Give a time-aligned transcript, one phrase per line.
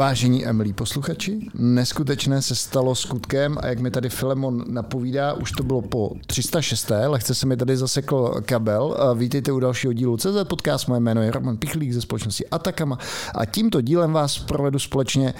[0.00, 5.52] Vážení a milí posluchači, neskutečné se stalo skutkem a jak mi tady Filemon napovídá, už
[5.52, 6.92] to bylo po 306.
[7.06, 8.96] Lehce se mi tady zasekl kabel.
[9.14, 12.98] Vítejte u dalšího dílu CZ Podcast, moje jméno je Roman Pichlík ze společnosti Atakama
[13.34, 15.34] a tímto dílem vás provedu společně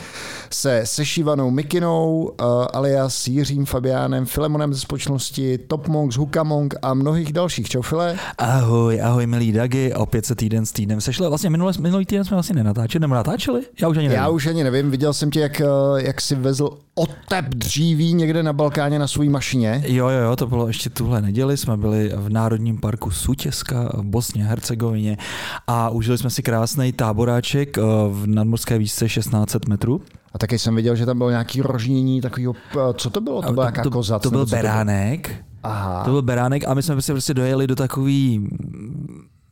[0.51, 2.33] se sešívanou Mikinou,
[2.73, 7.69] alias Jiřím Fabiánem, Filemonem ze společnosti Top Monks, Hukamong a mnohých dalších.
[7.69, 8.17] Čau File.
[8.39, 11.29] Ahoj, ahoj milí Dagi, opět se týden s týdnem sešli.
[11.29, 13.63] Vlastně minulý, minulý týden jsme vlastně nenatáčeli, nebo natáčeli?
[13.81, 14.23] Já už ani nevím.
[14.23, 15.65] Já už ani nevím, viděl jsem tě, jak, eh,
[15.97, 19.83] jak si vezl otep dříví někde na Balkáně na své mašině.
[19.87, 24.03] Jo, jo, jo, to bylo ještě tuhle neděli, jsme byli v Národním parku Sutěska v
[24.03, 25.17] Bosně Hercegovině
[25.67, 30.01] a užili jsme si krásný táboráček eh, v nadmorské výšce 1600 metrů.
[30.33, 33.43] A taky jsem viděl, že tam bylo nějaký rožnění takového, eh, co to bylo?
[33.43, 34.19] To byla jaká to, koza?
[34.19, 35.45] To byl beránek.
[35.63, 36.05] Aha.
[36.05, 38.49] To byl beránek a my jsme prostě, prostě dojeli do takový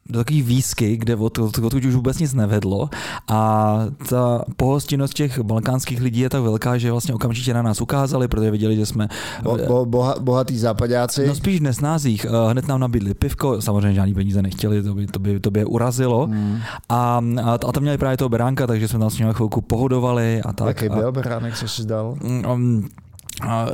[0.08, 2.90] do takové výsky, kde od, od, už vůbec nic nevedlo
[3.28, 3.78] a
[4.08, 8.50] ta pohostinnost těch balkánských lidí je tak velká, že vlastně okamžitě na nás ukázali, protože
[8.50, 9.08] viděli, že jsme
[9.42, 11.26] bo, bo, boha, bohatý západáci.
[11.26, 12.24] No spíš nesnázích.
[12.24, 15.60] Eh, hned nám nabídli pivko, samozřejmě žádný peníze nechtěli, to by, to by, to by
[15.60, 16.26] je urazilo.
[16.26, 16.58] Hmm.
[16.88, 20.42] A, a, a tam měli právě toho beránka, takže jsme tam s ním chvilku pohodovali
[20.42, 20.68] a tak.
[20.68, 22.16] Jaký byl beránek, co jsi zdal?
[22.52, 22.88] Um,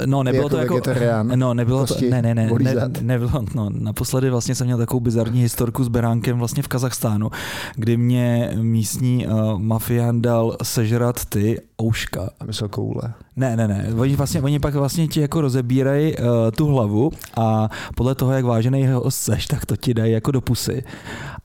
[0.07, 1.37] No, nebylo jako to jako...
[1.37, 1.95] No, nebylo to...
[2.11, 6.39] Ne, ne, ne, ne, nebylo, no, naposledy vlastně jsem měl takovou bizarní historku s beránkem
[6.39, 7.31] vlastně v Kazachstánu,
[7.75, 12.31] kdy mě místní uh, mafián dal sežrat ty ouška.
[12.47, 13.15] Myslel koule.
[13.37, 13.89] Ne, ne, ne.
[13.99, 16.25] Oni, vlastně, oni pak vlastně ti jako rozebírají uh,
[16.57, 20.41] tu hlavu a podle toho, jak vážený ho seš, tak to ti dají jako do
[20.41, 20.85] pusy.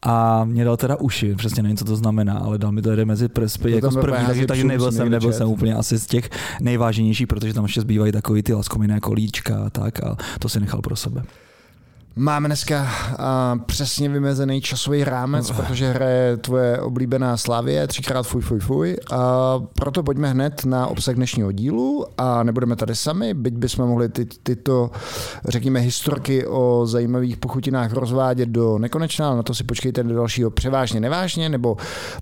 [0.01, 3.05] A mě dal teda uši, přesně nevím, co to znamená, ale dal mi to jede
[3.05, 6.29] mezi prspy jako z první, takže, takže nebyl jsem, nebyl jsem úplně asi z těch
[6.61, 10.81] nejváženějších, protože tam ještě zbývají takový ty laskominé kolíčka a tak a to si nechal
[10.81, 11.23] pro sebe.
[12.19, 18.59] Máme dneska uh, přesně vymezený časový rámec, protože hraje tvoje oblíbená Slavie, třikrát fuj, fuj,
[18.59, 18.97] fuj.
[19.11, 24.09] A proto pojďme hned na obsah dnešního dílu a nebudeme tady sami, byť bychom mohli
[24.09, 24.91] ty, tyto,
[25.47, 30.51] řekněme, historky o zajímavých pochutinách rozvádět do nekonečna, ale na to si počkejte do dalšího
[30.51, 31.77] převážně nevážně, nebo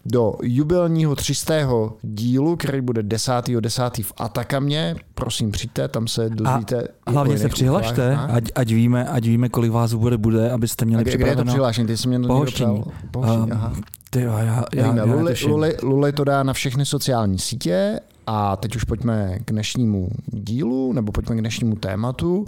[0.06, 1.54] do jubilního 300.
[2.02, 3.32] dílu, který bude 10.
[3.60, 3.84] 10.
[4.02, 4.96] v Atakamě.
[5.14, 6.88] Prosím, přijďte, tam se dozvíte.
[7.06, 11.02] A hlavně se přihlašte, ať, ať, víme, ať víme, kolik vás bude, bude, abyste měli
[11.02, 11.34] a připraveno.
[11.36, 11.88] Kde je to přihlášení?
[11.88, 12.84] Ty jsi mě pohoštění.
[13.12, 13.52] pohoštění.
[13.52, 13.74] aha.
[14.10, 18.56] Ty jo, já, já, já Luli, Luli, Luli to dá na všechny sociální sítě a
[18.56, 22.46] teď už pojďme k dnešnímu dílu, nebo pojďme k dnešnímu tématu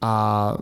[0.00, 0.54] a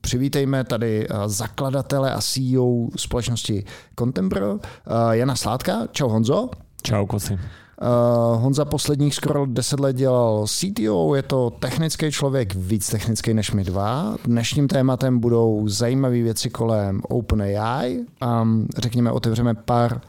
[0.00, 3.64] přivítejme tady eh, zakladatele a CEO společnosti
[3.98, 5.86] Contempro, eh, Jana Sládka.
[5.92, 6.50] Čau Honzo.
[6.82, 7.38] Čau Kosi.
[7.82, 13.52] Uh, Honza posledních skoro 10 let dělal CTO, je to technický člověk, víc technický než
[13.52, 14.16] my dva.
[14.24, 18.04] Dnešním tématem budou zajímavé věci kolem OpenAI.
[18.42, 20.00] Um, řekněme, otevřeme pár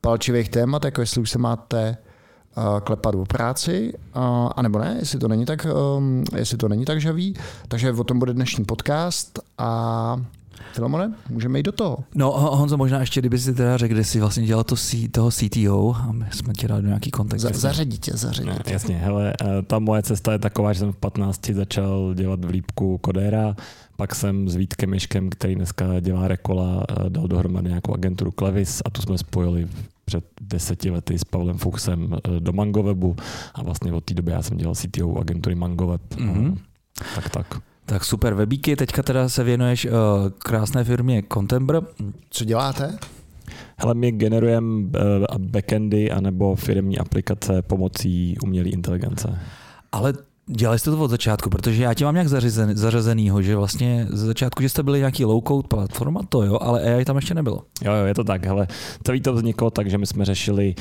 [0.00, 1.96] palčivých témat, jako jestli už se máte
[2.56, 4.22] uh, klepat o práci, uh,
[4.56, 5.66] anebo ne, jestli to není tak,
[5.96, 7.34] um, jestli to není tak žavý.
[7.68, 10.20] Takže o tom bude dnešní podcast a
[10.72, 12.04] Filemone, můžeme jít do toho.
[12.14, 15.30] No Honzo, možná ještě, kdyby si teda řekl, kde jsi vlastně dělal to C, toho
[15.30, 17.42] CTO a my jsme tě dali do nějaký kontext.
[17.42, 18.72] Za, zařadí tě, zařadí tě.
[18.72, 22.48] Jasně, hele, eh, ta moje cesta je taková, že jsem v 15 začal dělat v
[22.48, 23.56] lípku kodéra,
[23.96, 28.82] pak jsem s Vítkem Miškem, který dneska dělá Rekola, eh, dal dohromady nějakou agenturu Clevis
[28.84, 29.68] a tu jsme spojili
[30.04, 33.16] před deseti lety s Pavlem Fuchsem eh, do Mangowebu
[33.54, 36.02] a vlastně od té doby já jsem dělal CTO agentury Mangoweb.
[36.14, 36.56] Mm-hmm.
[37.14, 37.69] Tak tak.
[37.90, 39.90] Tak super webíky, teďka teda se věnuješ uh,
[40.38, 41.80] krásné firmě Contembr.
[42.30, 42.98] Co děláte?
[43.76, 49.38] Hele, my generujeme uh, backendy anebo firmní aplikace pomocí umělé inteligence.
[49.92, 50.14] Ale
[50.52, 54.26] Dělali jste to od začátku, protože já tě mám nějak zařazen, zařazenýho, že vlastně ze
[54.26, 57.62] začátku, že jste byli nějaký low-code platforma, to jo, ale AI tam ještě nebylo.
[57.84, 58.66] Jo, jo, je to tak, hele,
[59.06, 60.74] celý to vzniklo tak, že my jsme řešili,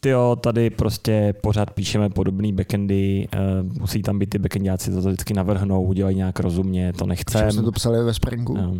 [0.00, 5.02] ty jo, tady prostě pořád píšeme podobné backendy, uh, musí tam být ty backendáci, to,
[5.02, 7.52] to vždycky navrhnou, udělají nějak rozumně, to nechceme.
[7.52, 8.52] jsme to psali ve Springu.
[8.52, 8.78] uh,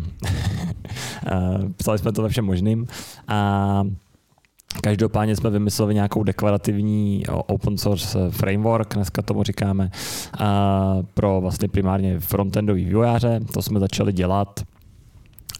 [1.77, 2.87] psali jsme to ve všem možným.
[3.27, 3.83] A
[4.81, 9.89] Každopádně jsme vymysleli nějakou deklarativní open source framework, dneska tomu říkáme,
[11.13, 13.39] pro vlastně primárně frontendový vývojáře.
[13.53, 14.59] To jsme začali dělat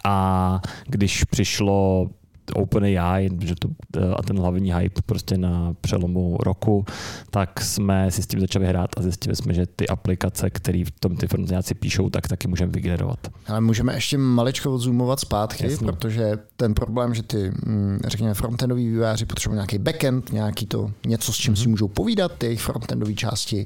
[0.06, 2.08] a když přišlo
[2.54, 3.70] OpenAI, že to,
[4.18, 6.86] a ten hlavní hype prostě na přelomu roku,
[7.30, 10.92] tak jsme si s tím začali hrát a zjistili jsme, že ty aplikace, které v
[10.92, 13.20] tom ty frontendňáci píšou, tak taky můžeme vygenerovat.
[13.48, 15.88] Ale můžeme ještě maličko odzoomovat zpátky, Jasně.
[15.88, 21.34] protože ten problém, že ty, mm, řekněme, frontendoví vývojáři potřebují nějaký backend, nějaký to něco,
[21.34, 21.64] s čím mm-hmm.
[21.64, 23.66] si můžou povídat, ty jejich frontendové části,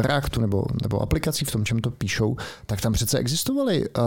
[0.00, 4.04] Reactu nebo, nebo aplikací v tom, čem to píšou, tak tam přece existovaly uh,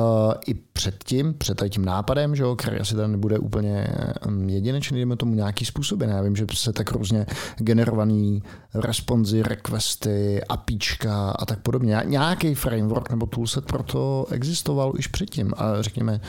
[0.47, 3.87] i předtím, před tím nápadem, že jo, který asi tam nebude úplně
[4.27, 6.05] um, jedinečný, jdeme tomu nějaký způsoby.
[6.05, 7.25] Já vím, že se tak různě
[7.57, 8.43] generovaný
[8.73, 12.01] responzy, requesty, apíčka a tak podobně.
[12.05, 16.21] Nějaký framework nebo toolset pro to existoval už předtím a řekněme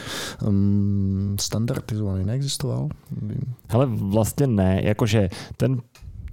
[0.47, 2.89] um, standardizovaný neexistoval?
[3.69, 5.81] Ale vlastně ne, jakože ten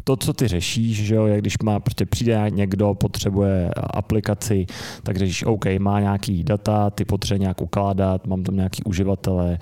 [0.08, 4.66] to, co ty řešíš, že jo, jak když má, prostě přijde někdo, potřebuje aplikaci,
[5.04, 9.58] tak řešíš, OK, má nějaký data, ty potřebuje nějak ukládat, mám tam nějaký uživatele,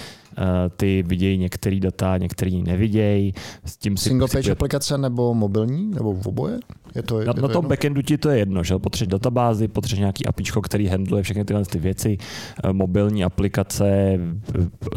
[0.77, 3.33] ty vidějí některé data, některý nevidějí.
[3.65, 6.59] S tím si Single page aplikace nebo mobilní, nebo v oboje?
[6.95, 9.67] Je to, na, je to na tom backendu ti to je jedno, že potřebuješ databázy,
[9.67, 12.17] potřebuješ nějaký APIčko, který handluje všechny tyhle ty věci,
[12.63, 14.19] eh, mobilní aplikace,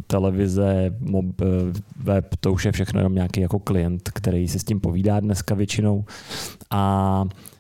[0.07, 1.45] televize, mob, eh,
[2.03, 5.55] web, to už je všechno jenom nějaký jako klient, který si s tím povídá dneska
[5.55, 6.05] většinou.
[6.71, 7.56] A eh,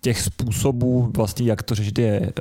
[0.00, 2.32] těch způsobů, vlastně jak to řešit, je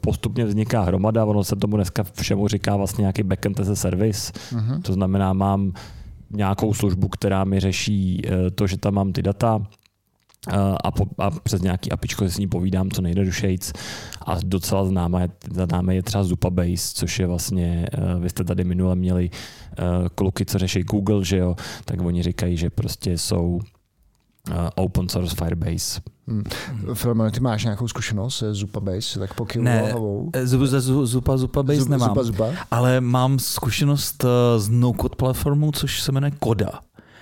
[0.00, 4.32] postupně vzniká hromada, ono se tomu dneska všemu říká vlastně nějaký backend as a service,
[4.32, 4.82] uh-huh.
[4.82, 5.72] to znamená, mám
[6.30, 8.22] nějakou službu, která mi řeší
[8.54, 9.66] to, že tam mám ty data,
[10.84, 13.72] a, po, a přes nějaký apičko s ní povídám co nejjednodušejc.
[14.26, 17.86] A docela známé, známé je třeba Zupabase, což je vlastně,
[18.20, 19.30] vy jste tady minule měli
[20.14, 23.60] kluky, co řeší Google, že jo, tak oni říkají, že prostě jsou
[24.74, 26.00] open source Firebase.
[26.28, 26.44] Hmm.
[26.94, 30.30] Filmen, ty máš nějakou zkušenost se Zupabase, tak pokyvul ne, hlavou?
[30.42, 32.46] Ze Zupa, Zupabase Zup, nemám, zupa, zupa.
[32.70, 34.24] ale mám zkušenost
[34.56, 36.70] z no-code platformu, což se jmenuje Koda.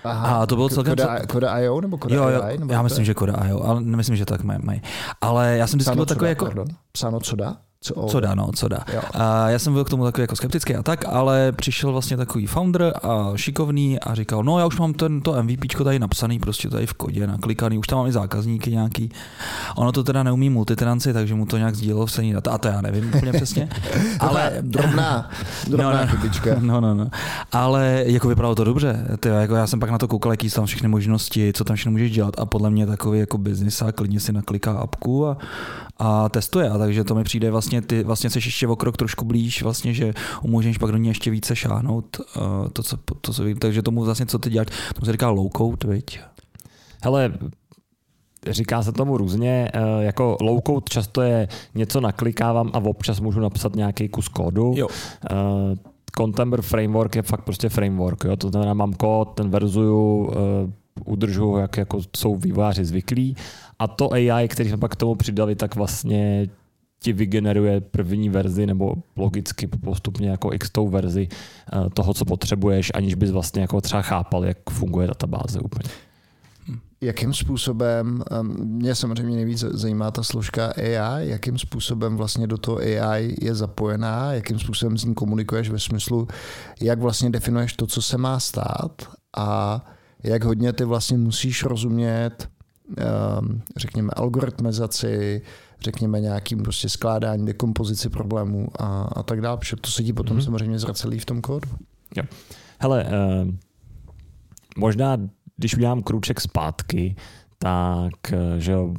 [0.05, 0.91] Aha, a to bylo celkem...
[0.91, 2.59] Koda, Koda IO nebo Koda jo, jo, AI?
[2.59, 4.82] Nebo já myslím, že Koda IO, ale nemyslím, že tak mají.
[5.21, 6.44] Ale já jsem vždycky byl takový jako...
[6.44, 6.67] Pardon.
[6.93, 7.56] Psáno co dá?
[7.81, 8.85] Co, co dá, no, co dá.
[9.15, 12.47] A já jsem byl k tomu takový jako skeptický a tak, ale přišel vlastně takový
[12.47, 16.71] founder a šikovný a říkal, no já už mám ten, to MVP tady napsaný, prostě
[16.71, 19.11] tady v kodě, naklikaný, už tam mám i zákazníky nějaký.
[19.77, 22.69] Ono to teda neumí multitenanci, takže mu to nějak sdílelo v stejný data, a to
[22.69, 23.69] já nevím úplně přesně.
[24.21, 25.31] ale drobná,
[25.69, 26.51] drobná no, no, chybička.
[26.61, 27.11] No, no, no.
[27.53, 29.07] Ale jako vypadalo to dobře.
[29.21, 31.77] Ty, jako já jsem pak na to koukal, jaký jsou tam všechny možnosti, co tam
[31.77, 35.37] všechno můžeš dělat a podle mě takový jako biznis a klidně si nakliká apku a,
[35.99, 36.71] a testuje.
[36.71, 39.95] A takže to mi přijde vlastně, ty vlastně jsi ještě o krok trošku blíž, vlastně,
[39.95, 40.12] že
[40.43, 42.21] umožníš pak do ní ještě více šáhnout.
[42.37, 43.59] Uh, to, co, to, co vím.
[43.59, 46.21] Takže tomu vlastně, co ty děláš, tomu se říká low code, viď?
[47.05, 47.33] Hele,
[48.50, 53.41] říká se tomu různě, uh, jako low code často je něco naklikávám a občas můžu
[53.41, 54.75] napsat nějaký kus kódu.
[54.77, 54.89] Jo.
[54.89, 55.79] Uh,
[56.19, 58.37] Contemporary framework je fakt prostě framework, jo?
[58.37, 60.31] to znamená, mám kód, ten verzuju,
[61.09, 63.37] udržuju, jak jako jsou vývojáři zvyklí
[63.79, 66.49] a to AI, který jsme pak k tomu přidali, tak vlastně
[67.01, 72.91] ti vygeneruje první verzi nebo logicky postupně jako x tou verzi eh, toho, co potřebuješ,
[72.95, 75.91] aniž bys vlastně jako třeba chápal, jak funguje databáze úplně.
[77.01, 83.35] Jakým způsobem, mě samozřejmě nejvíc zajímá ta složka AI, jakým způsobem vlastně do toho AI
[83.41, 86.29] je zapojená, jakým způsobem s ní komunikuješ ve smyslu,
[86.81, 88.93] jak vlastně definuješ to, co se má stát
[89.37, 89.81] a
[90.23, 92.49] jak hodně ty vlastně musíš rozumět,
[93.76, 95.43] řekněme, algoritmizaci,
[95.81, 100.37] řekněme, nějakým prostě skládání, dekompozici problémů a, a tak dále, protože to se ti potom
[100.37, 100.44] mm-hmm.
[100.44, 101.69] samozřejmě zracelí v tom kódu.
[102.16, 102.23] Jo.
[102.78, 103.50] Hele, uh,
[104.76, 105.16] možná,
[105.57, 107.16] když udělám krůček zpátky,
[107.59, 108.95] tak, eh, že jo,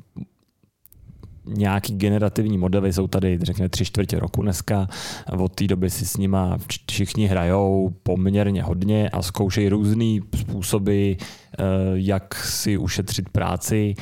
[1.53, 4.87] nějaký generativní modely jsou tady, řekněme, tři čtvrtě roku dneska.
[5.37, 6.57] Od té doby si s nima
[6.89, 11.17] všichni hrajou poměrně hodně a zkoušejí různé způsoby, eh,
[11.93, 13.95] jak si ušetřit práci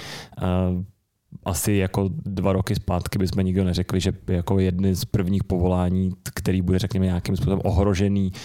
[1.45, 6.61] asi jako dva roky zpátky bychom nikdo neřekli, že jako jedny z prvních povolání, který
[6.61, 8.39] bude řekněme nějakým způsobem ohrožený eh,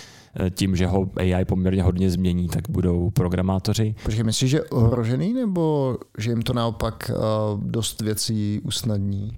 [0.51, 3.95] tím, že ho AI poměrně hodně změní, tak budou programátoři.
[4.05, 7.15] Počkej, myslíš, že ohrožený nebo že jim to naopak eh,
[7.57, 9.33] dost věcí usnadní?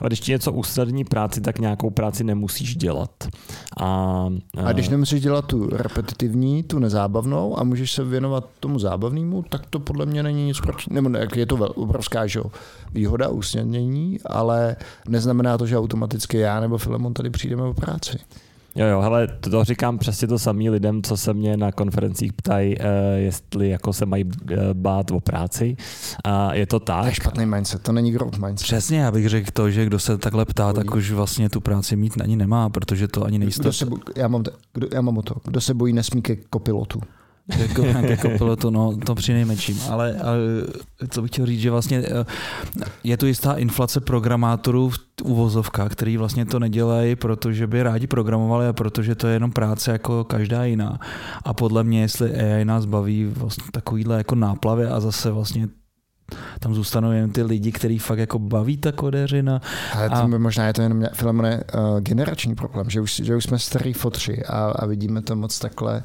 [0.00, 3.10] Ale když ti něco usnadní práci, tak nějakou práci nemusíš dělat.
[3.80, 4.26] A,
[4.64, 9.66] a když nemusíš dělat tu repetitivní, tu nezábavnou a můžeš se věnovat tomu zábavnému, tak
[9.66, 12.40] to podle mě není nic proti, nebo ne, je to obrovská že,
[12.92, 14.76] výhoda usnadnění, ale
[15.08, 18.18] neznamená to, že automaticky já nebo Filemon tady přijdeme o práci.
[18.76, 22.78] Jo, jo, hele, to říkám přesně to samý lidem, co se mě na konferencích ptají,
[22.78, 22.84] uh,
[23.16, 24.30] jestli jako se mají uh,
[24.72, 25.76] bát o práci.
[26.24, 27.00] A je to tak.
[27.00, 28.64] To je špatný mindset, to není growth mindset.
[28.66, 30.76] Přesně, já bych řekl to, že kdo se takhle ptá, Chodí.
[30.76, 33.86] tak už vlastně tu práci mít ani nemá, protože to ani nejistota.
[34.16, 37.00] já, mám, kdo, já mám o to, kdo se bojí nesmí ke kopilotu.
[37.58, 39.80] Jako, jako pilotu, no to při nejmenším.
[39.90, 40.38] Ale, ale
[41.08, 42.24] co bych chtěl říct, že vlastně eh,
[43.04, 48.66] je tu jistá inflace programátorů v uvozovkách, který vlastně to nedělají, protože by rádi programovali
[48.66, 50.98] a protože to je jenom práce jako každá jiná.
[51.44, 55.68] A podle mě, jestli AI nás baví vlastně takovýhle jako náplavě a zase vlastně
[56.60, 59.60] tam zůstanou jen ty lidi, který fakt jako baví ta kodeřina.
[59.94, 60.26] Ale to a...
[60.26, 64.44] možná je to jenom Filemone, uh, generační problém, že už, že už jsme starý fotři
[64.44, 66.02] a, a vidíme to moc takhle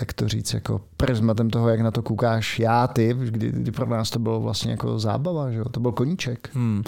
[0.00, 3.86] jak to říct, jako prismatem toho, jak na to koukáš já, ty, kdy, kdy pro
[3.86, 5.64] nás to bylo vlastně jako zábava, že jo?
[5.64, 6.50] to byl koníček.
[6.52, 6.82] Hmm.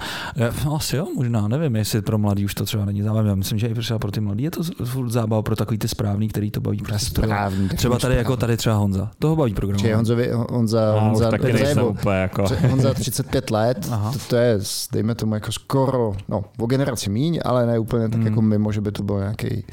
[0.64, 3.28] No, asi jo, možná, nevím, jestli pro mladý už to třeba není zábava.
[3.28, 5.88] Já myslím, že i třeba pro ty mladý je to furt zábava pro takový ty
[5.88, 6.78] správný, který to baví.
[6.78, 7.68] Prostě správný.
[7.68, 8.16] Třeba tady správný.
[8.16, 9.10] jako tady třeba Honza.
[9.18, 9.80] Toho baví program.
[9.94, 12.44] Honzovi, Honza, no, Honza, taky Honza, úplně jako.
[12.70, 14.58] Honza 35 let, to, to, je,
[14.92, 18.26] dejme tomu jako skoro, no, o generaci míň, ale ne úplně tak hmm.
[18.26, 19.64] jako mimo, že by to byl nějaký,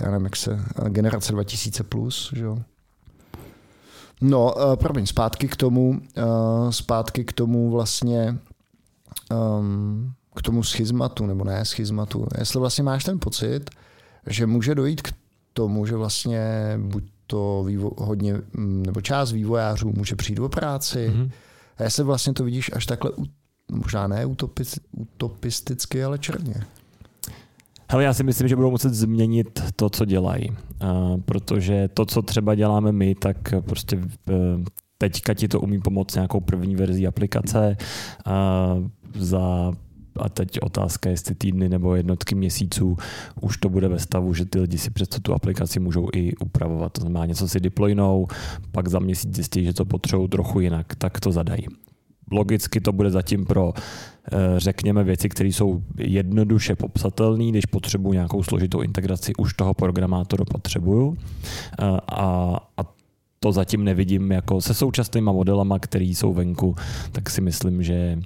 [0.00, 2.58] já nevím, jak se, generace 2000 plus, že jo.
[4.20, 8.38] No, uh, promiň, zpátky k tomu, uh, zpátky k tomu vlastně,
[9.58, 12.26] um, k tomu schizmatu, nebo ne schizmatu.
[12.38, 13.70] Jestli vlastně máš ten pocit,
[14.26, 15.12] že může dojít k
[15.52, 16.42] tomu, že vlastně
[16.78, 21.30] buď to vývo- hodně, mm, nebo část vývojářů může přijít o práci, mm-hmm.
[21.76, 23.10] a jestli vlastně to vidíš až takhle,
[23.72, 24.26] možná ne
[24.92, 26.66] utopisticky, ale černě.
[27.90, 30.50] Hele, já si myslím, že budou muset změnit to, co dělají.
[31.24, 34.04] Protože to, co třeba děláme my, tak prostě uh,
[34.98, 37.76] teďka ti to umí pomoct nějakou první verzí aplikace
[39.14, 39.72] za
[40.20, 42.96] a teď otázka, jestli týdny nebo jednotky měsíců
[43.40, 46.92] už to bude ve stavu, že ty lidi si přes tu aplikaci můžou i upravovat.
[46.92, 48.26] To znamená, něco si deploynou,
[48.72, 51.66] pak za měsíc zjistí, že to potřebují trochu jinak, tak to zadají.
[52.30, 53.72] Logicky to bude zatím pro
[54.32, 60.44] Eh, řekněme, věci, které jsou jednoduše popsatelné, když potřebuji nějakou složitou integraci, už toho programátora
[60.44, 61.16] potřebuju.
[61.78, 62.94] Eh, a, a
[63.40, 66.76] to zatím nevidím jako se současnými modelama, které jsou venku,
[67.12, 68.18] tak si myslím, že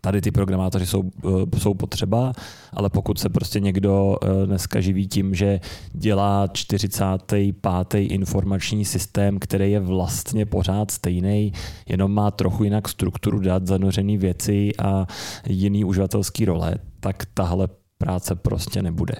[0.00, 2.32] tady ty programátoři jsou, eh, jsou potřeba,
[2.72, 5.60] ale pokud se prostě někdo eh, dneska živí tím, že
[5.92, 8.00] dělá 45.
[8.00, 11.52] informační systém, který je vlastně pořád stejný,
[11.88, 15.06] jenom má trochu jinak strukturu dat, zanořený věci a
[15.48, 19.14] jiný uživatelský role, tak tahle práce prostě nebude.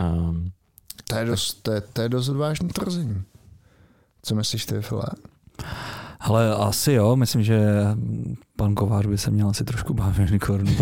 [0.00, 0.52] Um,
[1.08, 3.22] to je dost, to je, to je dost odvážný tvrzení.
[4.22, 5.06] Co myslíš ty, File?
[6.24, 7.60] Ale asi jo, myslím, že
[8.56, 10.72] pan Kovář by se měl asi trošku bavit korunu.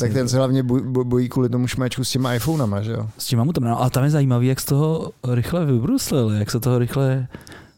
[0.00, 3.08] tak ten se hlavně bojí kvůli tomu šmečku s těma iPhonama, že jo?
[3.18, 6.60] S tím mamutem, no, ale tam je zajímavý, jak z toho rychle vybruslili, jak se
[6.60, 7.26] toho rychle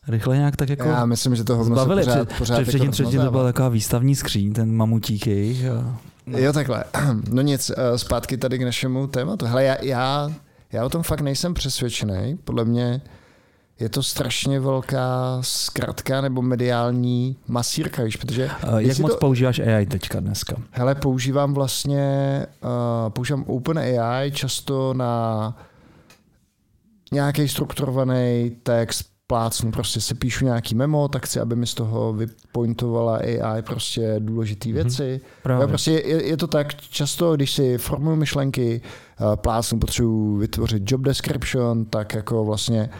[0.08, 2.02] rychle nějak tak jako Já myslím, že toho zbavili.
[2.02, 5.66] Pořád, před, pořád před, předtím, jako předtím to byla taková výstavní skříň, ten mamutík jejich.
[5.66, 6.00] A...
[6.26, 6.38] No.
[6.38, 6.84] Jo, takhle.
[7.30, 9.46] No nic, eh, zpátky tady k našemu tématu.
[9.46, 10.30] Hele, já, já,
[10.72, 12.38] já o tom fakt nejsem přesvědčený.
[12.44, 13.00] Podle mě
[13.80, 18.50] je to strašně velká zkratka nebo mediální masírka, víš, protože...
[18.72, 19.18] Uh, jak moc to...
[19.18, 20.56] používáš AI teďka dneska?
[20.70, 25.56] Hele, používám vlastně, uh, používám OpenAI často na
[27.12, 32.12] nějaký strukturovaný text, plácnu, prostě si píšu nějaký memo, tak chci, aby mi z toho
[32.12, 34.74] vypointovala AI prostě důležité mhm.
[34.74, 35.20] věci.
[35.44, 35.68] Mm-hmm.
[35.68, 38.80] prostě je, je, to tak, často, když si formuju myšlenky,
[39.20, 42.90] uh, plácnu, potřebuji vytvořit job description, tak jako vlastně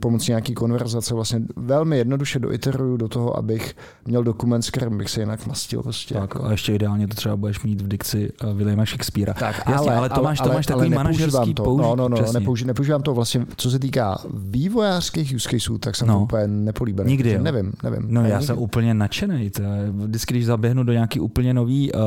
[0.00, 5.10] pomocí nějaký konverzace vlastně velmi jednoduše doiteruju do toho, abych měl dokument, s kterým bych
[5.10, 5.82] se jinak mastil.
[5.82, 6.44] Prostě tak, jako.
[6.44, 9.34] a ještě ideálně to třeba budeš mít v dikci uh, Williama Shakespearea.
[9.34, 11.64] Tak, Jasně, ale, ale, to máš, to máš takový manažerský to.
[11.64, 15.96] Použi- no, no, no, nepouži- nepoužívám to vlastně, co se týká vývojářských use caseů, tak
[15.96, 16.14] jsem no.
[16.14, 17.10] to úplně nepolíbený.
[17.10, 17.42] Nikdy, jo.
[17.42, 18.02] Nevím, nevím.
[18.08, 18.46] No ne, já nikdy.
[18.46, 19.50] jsem úplně nadšený.
[19.90, 22.00] Vždycky, když zaběhnu do nějaký úplně nový uh,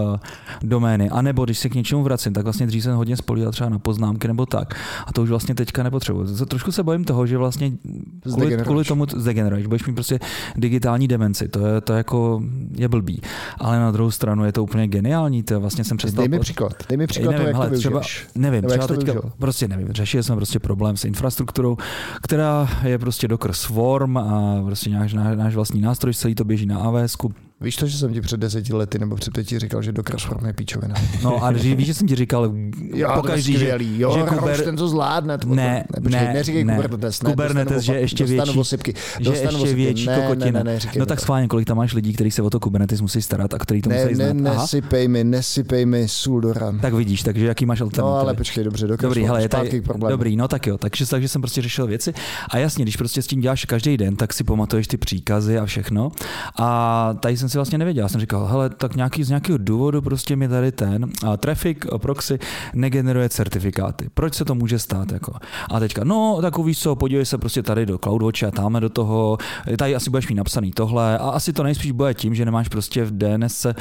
[0.64, 3.80] domény, anebo když se k něčemu vracím, tak vlastně dřív jsem hodně spolíhal třeba na
[3.80, 4.74] poznámky nebo tak.
[5.06, 6.46] A to už vlastně teďka nepotřebuji.
[6.46, 7.65] Trošku se bojím toho, že vlastně
[8.22, 10.20] kvůli, kvůli tomu zdegeneruješ, budeš mít prostě
[10.56, 12.44] digitální demenci, to je, to jako
[12.78, 13.22] je blbý.
[13.58, 16.22] Ale na druhou stranu je to úplně geniální, to vlastně jsem přestal...
[16.22, 18.02] Dej mi příklad, dej mi příklad nevím, to, jak hele, to třeba,
[18.36, 19.32] Nevím, Nebo třeba teďka, využil?
[19.40, 21.78] prostě nevím, řešili jsme prostě problém s infrastrukturou,
[22.22, 26.80] která je prostě Docker Swarm a prostě náš, náš vlastní nástroj, celý to běží na
[26.80, 27.16] AWS,
[27.62, 30.46] Víš to, že jsem ti před deseti lety nebo před pěti říkal, že do Crashform
[30.46, 30.96] je píčovina.
[31.24, 32.54] No a víš, že jsem ti říkal
[32.94, 34.64] jo, pokaždý, že, jo, že Kuber...
[34.64, 35.38] ten to zvládne.
[35.38, 36.76] To, ne, ne, počkej, ne, neříkej ne.
[36.76, 39.76] Kubernetes, ne, Kubernetes, že ještě větší, osypky, že ještě osypky.
[39.76, 40.64] větší ne, kokotina.
[40.64, 43.02] Ne, ne, ne, no tak schválně, kolik tam máš lidí, kteří se o to Kubernetes
[43.02, 44.52] musí starat a který to ne, musí ne, znát.
[44.52, 44.62] Aha.
[44.62, 46.80] Nesypej mi, nesypej mi sůl do ran.
[46.80, 48.16] Tak vidíš, takže jaký máš alternativy?
[48.16, 51.28] No ale počkej, dobře, do Dobrý, hele, je tady, dobrý, no tak jo, takže, takže
[51.28, 52.14] jsem prostě řešil věci
[52.50, 55.66] a jasně, když prostě s tím děláš každý den, tak si pamatuješ ty příkazy a
[55.66, 56.12] všechno
[56.60, 60.02] a tady jsem si vlastně nevěděl, já jsem říkal, hele, tak nějaký, z nějakého důvodu
[60.02, 62.40] prostě mi tady ten a traffic a proxy
[62.74, 64.10] negeneruje certifikáty.
[64.14, 65.12] Proč se to může stát?
[65.12, 65.34] Jako?
[65.70, 68.90] A teďka, no, tak víš co, podívej se prostě tady do CloudWatche a tam do
[68.90, 69.38] toho,
[69.78, 73.06] tady asi budeš mít napsaný tohle a asi to nejspíš bude tím, že nemáš prostě
[73.06, 73.72] v DNS uh,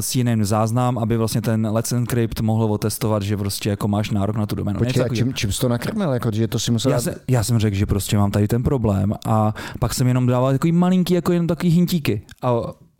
[0.00, 4.36] s jiným záznam, aby vlastně ten Let's Encrypt mohl otestovat, že prostě jako máš nárok
[4.36, 4.78] na tu doménu.
[4.78, 6.12] Počkej, a čím, čím jsi to nakrmil?
[6.12, 8.62] Jako, že to si musel já, jsem, já jsem řekl, že prostě mám tady ten
[8.62, 12.22] problém a pak jsem jenom dával takový malinký, jako jenom takový hintíky.
[12.42, 12.52] A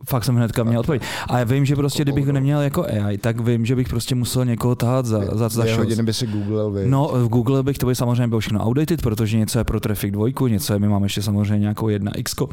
[0.05, 1.03] Fakt jsem hnedka měl odpověď.
[1.29, 4.45] A já vím, že prostě, kdybych neměl jako AI, tak vím, že bych prostě musel
[4.45, 5.77] někoho tahat za, za, za šos.
[5.77, 6.85] hodiny by si googlil, vy.
[6.87, 10.11] No, v Google bych to by samozřejmě bylo všechno outdated, protože něco je pro Traffic
[10.11, 12.47] 2, něco je, my máme ještě samozřejmě nějakou 1x.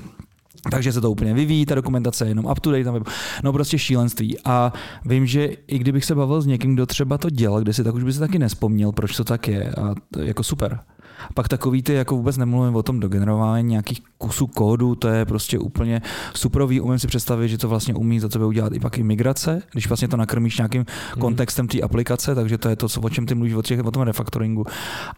[0.70, 3.00] Takže se to úplně vyvíjí, ta dokumentace je jenom up to date, tam je,
[3.42, 4.38] no prostě šílenství.
[4.44, 4.72] A
[5.04, 7.94] vím, že i kdybych se bavil s někým, kdo třeba to dělal, kde si tak
[7.94, 9.70] už by se taky nespomněl, proč to tak je.
[9.70, 10.78] A to je jako super.
[11.34, 15.58] Pak takový ty, jako vůbec nemluvím o tom dogenerování nějakých kusů kódu, to je prostě
[15.58, 16.02] úplně
[16.34, 16.80] suprový.
[16.80, 19.88] Umím si představit, že to vlastně umí za tebe udělat i pak i migrace, když
[19.88, 21.20] vlastně to nakrmíš nějakým Mhm.
[21.20, 23.90] kontextem té aplikace, takže to je to, co, o čem ty mluvíš, o, těch, o
[23.90, 24.64] tom refaktoringu.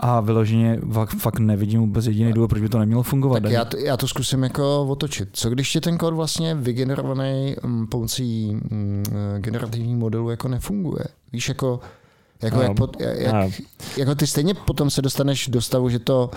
[0.01, 3.43] A vyloženě fakt, fakt nevidím vůbec jediný důvod, proč by to nemělo fungovat.
[3.43, 5.29] Tak já to, já to zkusím jako otočit.
[5.33, 9.03] Co když ti ten kód vlastně vygenerovaný um, pomocí um,
[9.39, 11.05] generativních modelů jako nefunguje?
[11.33, 11.81] Víš, jako,
[12.43, 13.51] jako, No, jak, jak, no.
[13.97, 16.31] jako ty stejně potom se dostaneš do stavu, že to,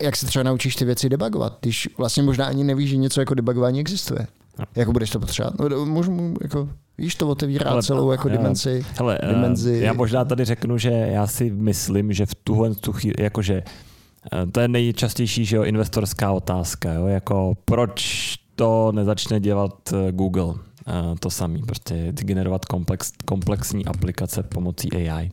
[0.00, 3.34] jak se třeba naučíš ty věci debugovat, když vlastně možná ani nevíš, že něco jako
[3.34, 4.26] debugování existuje.
[4.58, 4.64] No.
[4.74, 5.54] Jako budeš to potřebovat?
[5.58, 8.84] No, můžu, jako, víš, to otevírá Ale- celou jako dimenzi.
[8.98, 9.80] Hele, eh, dimenzi.
[9.82, 13.62] já možná tady řeknu, že já si myslím, že v tuhle tu chvíli, jakože
[14.32, 20.12] eh, to je nejčastější že jo, investorská otázka, jo, jako proč to nezačne dělat eh,
[20.12, 20.54] Google,
[21.20, 25.30] to samý, prostě generovat komplex, komplexní aplikace pomocí AI.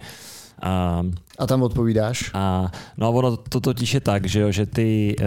[0.62, 1.04] A,
[1.40, 2.32] A tam odpovídáš.
[2.34, 5.26] a no a ono to totiž je tak, že, jo, že ty eh,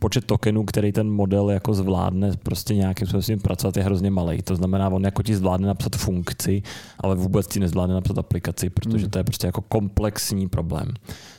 [0.00, 4.42] počet tokenů, který ten model jako zvládne prostě nějakým způsobem pracovat, je hrozně malý.
[4.42, 6.62] To znamená, on jako ti zvládne napsat funkci,
[7.00, 9.10] ale vůbec ti nezvládne napsat aplikaci, protože Hmm.
[9.10, 10.88] to je prostě jako komplexní problém.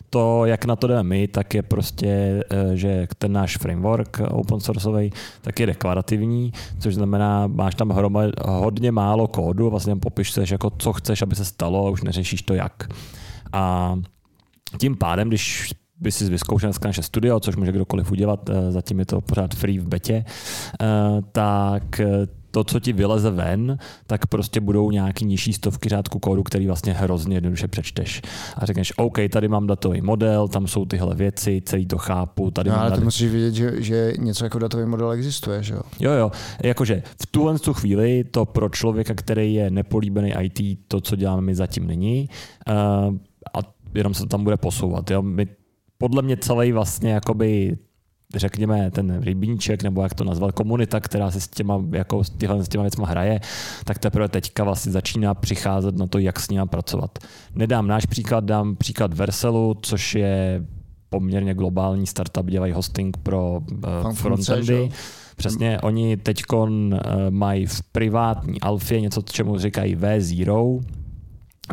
[0.09, 2.07] To, jak na to jdeme my, tak je prostě,
[2.51, 5.11] eh, že ten náš framework open sourceový,
[5.41, 10.93] tak je deklarativní, což znamená, máš tam hromad, hodně málo kódu, vlastně popišeš, jako co
[10.93, 12.89] chceš, aby se stalo a už neřešíš to jak.
[13.53, 13.95] A
[14.77, 18.99] tím pádem, když by si vyzkoušel dneska naše studio, což může kdokoliv udělat, eh, zatím
[18.99, 20.25] je to pořád free v betě,
[20.81, 20.85] eh,
[21.31, 22.01] tak
[22.57, 26.93] to, co ti vyleze ven, tak prostě budou nějaký nižší stovky řádku kódu, který vlastně
[26.93, 28.21] hrozně jednoduše přečteš.
[28.55, 32.69] A řekneš, OK, tady mám datový model, tam jsou tyhle věci, celý to chápu, tady
[32.69, 35.73] No, mám ale ty nade- musíš vědět, že, že něco jako datový model existuje, že
[35.73, 35.81] jo?
[35.99, 36.31] Jo, jo,
[36.63, 41.41] jakože v tuhle tu chvíli to pro člověka, který je nepolíbený IT, to, co děláme
[41.41, 42.29] my zatím není
[42.69, 43.15] uh,
[43.53, 43.59] a
[43.95, 45.11] jenom se to tam bude posouvat.
[45.11, 45.21] Jo.
[45.21, 45.47] My,
[45.97, 47.77] podle mě celý vlastně jakoby
[48.35, 52.63] řekněme, ten rybníček, nebo jak to nazval, komunita, která se s těma, jako s těma,
[52.63, 53.39] s těma věcma hraje,
[53.85, 57.19] tak teprve teďka vlastně začíná přicházet na to, jak s nimi pracovat.
[57.55, 60.65] Nedám náš příklad, dám příklad Verselu, což je
[61.09, 63.61] poměrně globální startup, dělají hosting pro
[64.03, 64.89] uh, frontendy.
[65.35, 66.43] Přesně, oni teď
[67.29, 70.83] mají v privátní alfě něco, čemu říkají V0,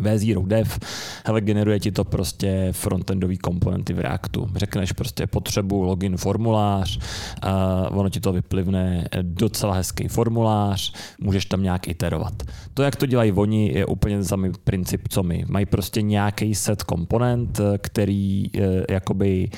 [0.01, 0.79] V0 Dev,
[1.25, 4.49] hele, generuje ti to prostě frontendový komponenty v Reactu.
[4.55, 6.99] Řekneš prostě potřebu login formulář,
[7.41, 12.43] a ono ti to vyplivne docela hezký formulář, můžeš tam nějak iterovat.
[12.73, 15.45] To, jak to dělají oni, je úplně samý princip, co my.
[15.47, 19.49] Mají prostě nějaký set komponent, který eh, jakoby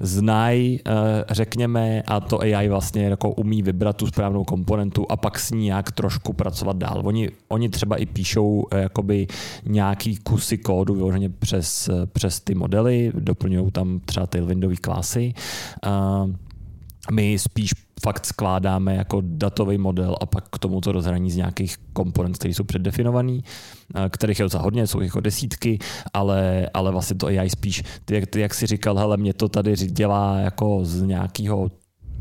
[0.00, 0.92] znají, eh,
[1.30, 5.64] řekněme, a to AI vlastně jako umí vybrat tu správnou komponentu a pak s ní
[5.64, 7.00] nějak trošku pracovat dál.
[7.04, 9.26] Oni, oni třeba i píšou eh, jakoby
[9.66, 15.34] nějaký kusy kódu vyloženě přes, eh, přes ty modely, doplňují tam třeba tailwindové klasy.
[15.82, 16.26] A
[17.10, 17.70] my spíš
[18.02, 22.54] fakt skládáme jako datový model a pak k tomu to rozhraní z nějakých komponent, které
[22.54, 23.44] jsou předdefinovaný,
[23.94, 25.78] eh, kterých je docela hodně, jsou jako desítky,
[26.12, 29.48] ale, ale vlastně to AI spíš, ty, jak, ty, jak jsi říkal, hele, mě to
[29.48, 31.70] tady dělá jako z nějakého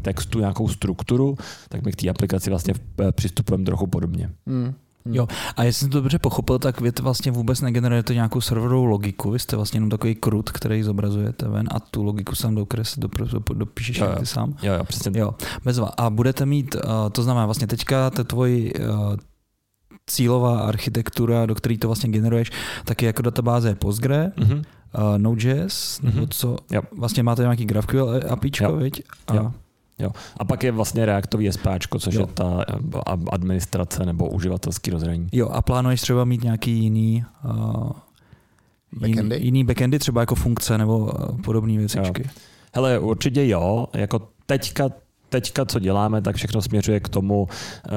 [0.02, 1.38] textu nějakou strukturu,
[1.70, 4.30] tak my k té aplikaci vlastně eh, přistupujeme trochu podobně.
[4.48, 4.74] Hmm.
[5.16, 8.86] Jo, a jestli jsem to dobře pochopil, tak vy to vlastně vůbec negenerujete nějakou serverovou
[8.86, 12.94] logiku, vy jste vlastně jenom takový krut, který zobrazujete ven a tu logiku sám dokres,
[13.00, 14.16] dopr, dop, dopíšeš Jo, jo.
[14.20, 14.56] ty sám.
[14.62, 15.20] Jo, jo, přesně.
[15.20, 15.88] Jo, bezva.
[15.98, 19.16] A budete mít, uh, to znamená vlastně teďka to tvoji uh,
[20.10, 22.52] cílová architektura, do které to vlastně generuješ,
[22.86, 24.54] tak je jako databáze Postgre, Mhm.
[24.58, 24.62] uh,
[25.18, 26.28] Node.js, nebo Mhm.
[26.30, 26.56] co?
[26.72, 26.82] Jo.
[26.98, 28.76] Vlastně máte nějaký GraphQL APIčko, Jo.
[28.76, 29.02] viď?
[29.28, 29.52] A, Jo.
[30.00, 30.10] Jo.
[30.38, 32.22] A pak je vlastně reaktový SPáčko, což Jo.
[32.22, 32.74] je ta eh,
[33.06, 35.28] a- administrace nebo uživatelský rozhraní.
[35.32, 37.90] Jo, a plánuješ třeba mít nějaký jiný uh,
[38.94, 39.36] Backendy?
[39.36, 42.30] Jiný, jiný backendy, třeba jako funkce nebo uh, podobné věcičky.
[42.74, 43.88] Hele, určitě jo.
[43.94, 44.90] Jako teďka,
[45.30, 47.48] teďka, co děláme, tak všechno směřuje k tomu,
[47.86, 47.92] eh,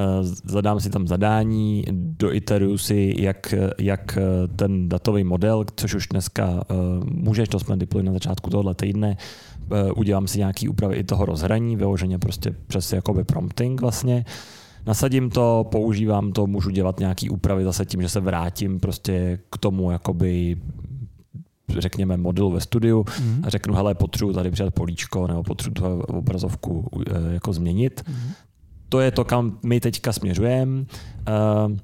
[0.44, 6.64] zadám si tam zadání, doiteruju si, jak, jak eh, ten datový model, což už dneska
[6.70, 9.16] eh, můžeš, to jsme deploy na začátku tohohle týdne,
[9.96, 14.24] udělám si nějaký úpravy i toho rozhraní, vyloženě prostě přes jakoby prompting vlastně.
[14.86, 19.58] Nasadím to, používám to, můžu dělat nějaký úpravy zase tím, že se vrátím prostě k
[19.58, 20.56] tomu jakoby
[21.78, 23.42] řekněme modelu ve studiu Mhm.
[23.46, 28.02] a řeknu, hele, potřebuji tady přidat políčko nebo potřebuji tu obrazovku eh, jako změnit.
[28.08, 28.30] Mhm.
[28.88, 30.80] to je to, kam my teďka směřujeme.
[30.80, 31.76] Uh,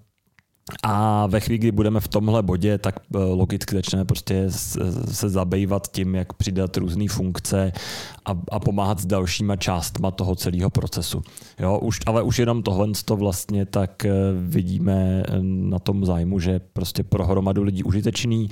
[0.82, 4.44] a ve chvíli, kdy budeme v tomhle bodě, tak eh, logicky začneme prostě
[5.10, 7.72] se zabývat tím, jak přidat různé funkce
[8.24, 11.22] a, a pomáhat s dalšíma částma toho celého procesu.
[11.60, 16.40] Jo, už, ale už jenom tohle to vlastně tak eh, vidíme eh, na tom zájmu,
[16.40, 18.48] že prostě pro hromadu lidí užitečný,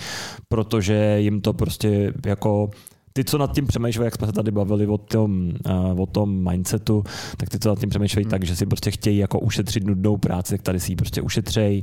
[0.48, 2.70] protože jim to prostě jako
[3.18, 5.52] ty, co nad tím přemýšlejí, jak jsme se tady bavili o tom,
[5.92, 7.04] uh, o tom mindsetu,
[7.36, 8.30] tak ty, co nad tím přemýšlejí hmm.
[8.30, 11.82] tak, že si prostě chtějí jako ušetřit nudnou práci, tak tady si ji prostě ušetřejí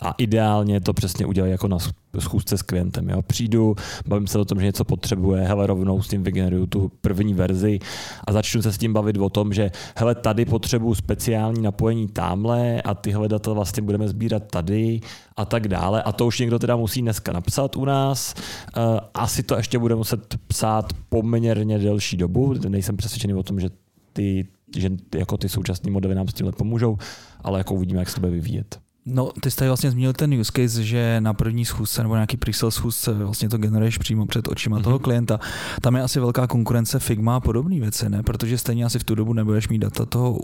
[0.00, 1.78] a ideálně to přesně udělají jako na
[2.18, 3.08] schůzce s klientem.
[3.10, 3.22] Jo.
[3.22, 7.34] Přijdu, bavím se o tom, že něco potřebuje, hele, rovnou s tím vygeneruju tu první
[7.34, 7.78] verzi
[8.24, 12.82] a začnu se s tím bavit o tom, že hele, tady potřebuju speciální napojení tamhle
[12.82, 15.00] a tyhle data vlastně budeme sbírat tady
[15.40, 16.02] a tak dále.
[16.02, 18.34] A to už někdo teda musí dneska napsat u nás.
[18.76, 22.54] Uh, asi to ještě bude muset psát poměrně delší dobu.
[22.68, 23.70] Nejsem přesvědčený o tom, že
[24.12, 26.98] ty, že jako ty současné modely nám s tímhle pomůžou,
[27.40, 28.78] ale jako uvidíme, jak se to bude vyvíjet.
[29.06, 32.52] No, ty jste vlastně zmínil ten use case, že na první schůzce nebo nějaký pre
[32.52, 34.82] schůzce vlastně to generuješ přímo před očima mm-hmm.
[34.82, 35.40] toho klienta.
[35.80, 38.22] Tam je asi velká konkurence Figma a podobné věci, ne?
[38.22, 40.40] Protože stejně asi v tu dobu nebudeš mít data toho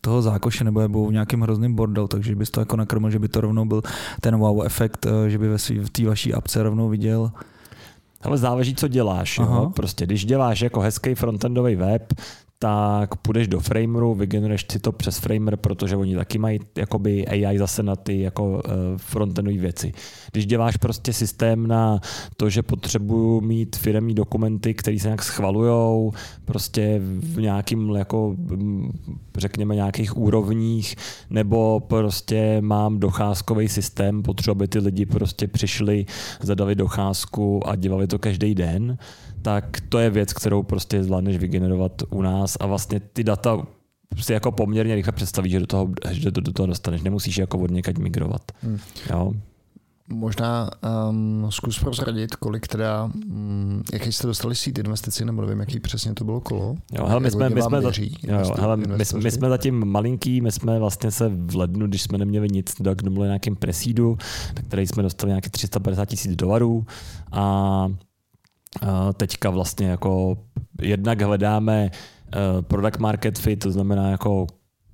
[0.00, 3.28] toho zákoše nebo budou v nějakém hrozném bordel, takže bys to jako nakrmil, že by
[3.28, 3.82] to rovnou byl
[4.20, 7.32] ten wow efekt, eh, že by ve svý, v té vaší apce rovnou viděl.
[8.22, 9.38] Ale záleží, co děláš.
[9.38, 9.72] Jo?
[9.76, 12.12] Prostě když děláš jako hezký frontendový web,
[12.62, 17.58] tak půjdeš do Frameru, vygeneruješ si to přes Framer, protože oni taky mají jakoby AI
[17.58, 18.60] zase na ty jako uh,
[18.96, 19.92] frontendové věci.
[20.32, 22.00] Když děláš prostě systém na
[22.36, 26.12] to, že potřebuju mít firmní dokumenty, které se nějak schvalujou,
[26.44, 28.90] prostě v nějakým jako mm,
[29.36, 30.96] řekněme nějakých úrovních,
[31.30, 36.06] nebo prostě mám docházkový systém, potřebuji, aby ty lidi prostě přišli,
[36.42, 38.98] zadali docházku a dělali to každý den,
[39.42, 43.66] tak to je věc, kterou prostě zvládneš vygenerovat u nás a vlastně ty data
[44.20, 47.02] si jako poměrně rychle představíš, že do toho, že do, do toho dostaneš.
[47.02, 48.42] Nemusíš jako od někať migrovat.
[48.62, 48.78] Hmm.
[49.10, 49.32] Jo?
[50.12, 50.70] Možná
[51.08, 56.14] um, zkus prozradit, kolik teda, um, jaký jste dostali sít investici, nebo nevím, jaký přesně
[56.14, 56.76] to bylo kolo.
[56.92, 58.86] Jo, hele, my, jsme, my, jsme, věří, jo, jo, hele, my,
[59.22, 63.02] my, jsme zatím malinký, my jsme vlastně se v lednu, když jsme neměli nic, tak
[63.02, 64.18] domluvili nějakým presídu,
[64.56, 66.86] na který jsme dostali nějaké 350 tisíc dolarů
[67.32, 67.88] a
[69.16, 70.38] teďka vlastně jako
[70.82, 74.46] jednak hledáme eh, product market fit, to znamená jako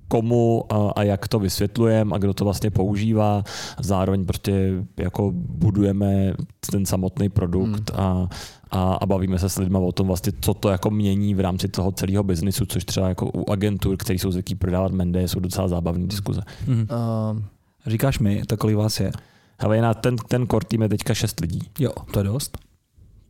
[0.07, 0.63] komu
[0.95, 3.43] a jak to vysvětlujeme a kdo to vlastně používá.
[3.79, 6.33] Zároveň prostě jako budujeme
[6.71, 7.99] ten samotný produkt hmm.
[7.99, 8.29] a,
[8.71, 11.67] a, a bavíme se s lidmi o tom vlastně, co to jako mění v rámci
[11.67, 15.67] toho celého biznisu, což třeba jako u agentur, který jsou zvyklí prodávat Mende, jsou docela
[15.67, 16.41] zábavné diskuze.
[16.67, 16.79] Hmm.
[16.79, 17.41] Uh,
[17.87, 19.11] říkáš mi, tak kolik vás je?
[19.59, 21.61] Hele, na ten, ten core tým je teďka šest lidí.
[21.79, 22.57] Jo, to je dost.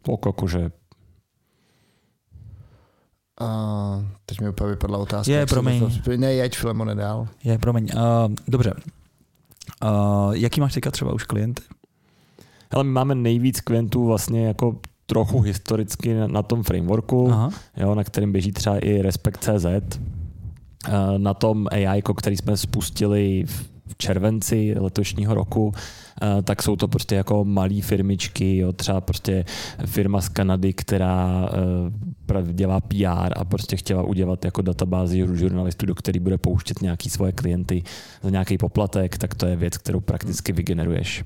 [0.07, 0.71] Tak jakože
[3.39, 5.31] a teď mi úplně vypadla otázka.
[5.31, 6.01] Je, promiň.
[6.03, 7.27] To, ne, jeď, Filemone, dál.
[7.43, 7.89] Je, promiň.
[7.95, 8.73] Uh, dobře.
[9.83, 11.63] Uh, jaký máš teďka třeba už klienty?
[12.71, 17.49] Ale my máme nejvíc klientů vlastně jako trochu historicky na, na tom frameworku, Aha.
[17.77, 19.65] jo, na kterém běží třeba i Respect.cz.
[19.65, 25.73] Uh, na tom AI, který jsme spustili v červenci letošního roku,
[26.21, 29.45] Eh, tak jsou to prostě jako malé firmičky, jo, třeba prostě
[29.85, 31.49] firma z Kanady, která
[32.33, 37.09] eh, dělá PR a prostě chtěla udělat jako databázi žurnalistů, do který bude pouštět nějaký
[37.09, 37.83] svoje klienty
[38.23, 41.23] za nějaký poplatek, tak to je věc, kterou prakticky vygeneruješ.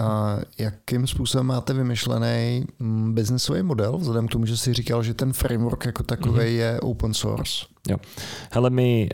[0.00, 5.14] A jakým způsobem máte vymyšlený mm, biznesový model, vzhledem k tomu, že jsi říkal, že
[5.14, 6.58] ten framework jako takový mm-hmm.
[6.58, 7.66] je open source?
[7.88, 7.96] Jo.
[8.50, 9.08] Hele, my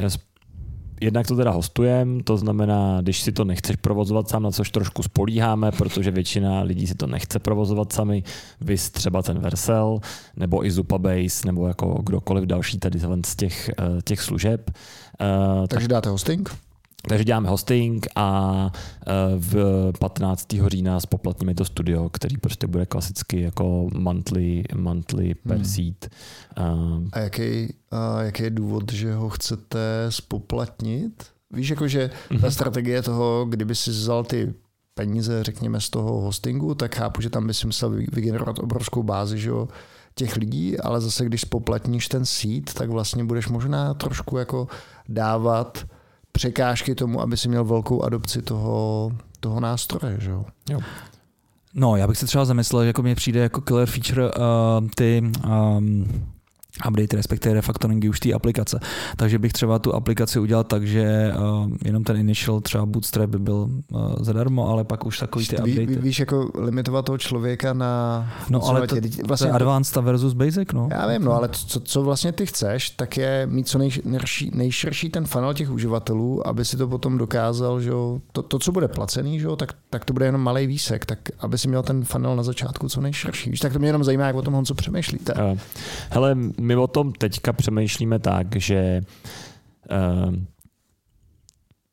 [1.02, 5.02] jednak to teda hostujeme, to znamená, když si to nechceš provozovat sám, na což trošku
[5.02, 8.22] spolíháme, protože většina lidí si to nechce provozovat sami,
[8.60, 9.98] vys třeba ten Versel,
[10.36, 14.70] nebo i Zupabase, nebo jako kdokoliv další tady z těch, eh, těch služeb.
[15.20, 16.50] Eh, Takže dáte hosting?
[17.08, 18.70] Takže děláme hosting a
[19.06, 20.46] e, v 15.
[20.66, 25.64] října spoplatníme to studio, který prostě bude klasicky jako monthly, monthly per hmm.
[25.64, 26.10] seat.
[27.12, 31.24] A jaký, a jaký je důvod, že ho chcete spoplatnit?
[31.50, 32.50] Víš, jakože ta mhm.
[32.50, 34.54] strategie toho, kdyby si vzal ty
[34.94, 39.38] peníze, řekněme, z toho hostingu, tak chápu, že tam by si musel vygenerovat obrovskou bázi,
[39.38, 39.68] že jo,
[40.14, 44.68] těch lidí, ale zase když spoplatníš ten seed, tak vlastně budeš možná trošku jako
[45.08, 45.84] dávat
[46.32, 50.16] překážky tomu, aby si měl velkou adopci toho, toho nástroje.
[50.20, 50.30] Že?
[50.70, 50.80] Jo.
[51.74, 55.22] No, já bych se třeba zamyslel, že jako mě přijde jako killer feature uh, ty
[55.44, 56.06] um,
[56.88, 58.80] update, respektive refactoringy už té aplikace.
[59.16, 63.38] Takže bych třeba tu aplikaci udělal tak, že uh, jenom ten initial třeba bootstrap by
[63.38, 65.86] byl uh, zadarmo, ale pak už takový ty Ví, updaty.
[65.86, 68.32] ví, víš, jako limitovat toho člověka na...
[68.50, 70.88] No ale to, tě- to vlastně je advanced versus basic, no.
[70.90, 74.50] Já vím, no, ale co, co vlastně ty chceš, tak je mít co nej, nejširší,
[74.54, 78.72] nejširší ten funnel těch uživatelů, aby si to potom dokázal, že jo, to, to, co
[78.72, 81.82] bude placený, že jo, tak, tak to bude jenom malý výsek, tak aby si měl
[81.82, 83.50] ten funnel na začátku co nejširší.
[83.50, 85.56] Víš, tak to mě jenom zajímá, jak o tom Honzo přemýšlíte.
[86.10, 89.00] Hele, my o tom teďka přemýšlíme tak, že
[89.90, 90.32] eh,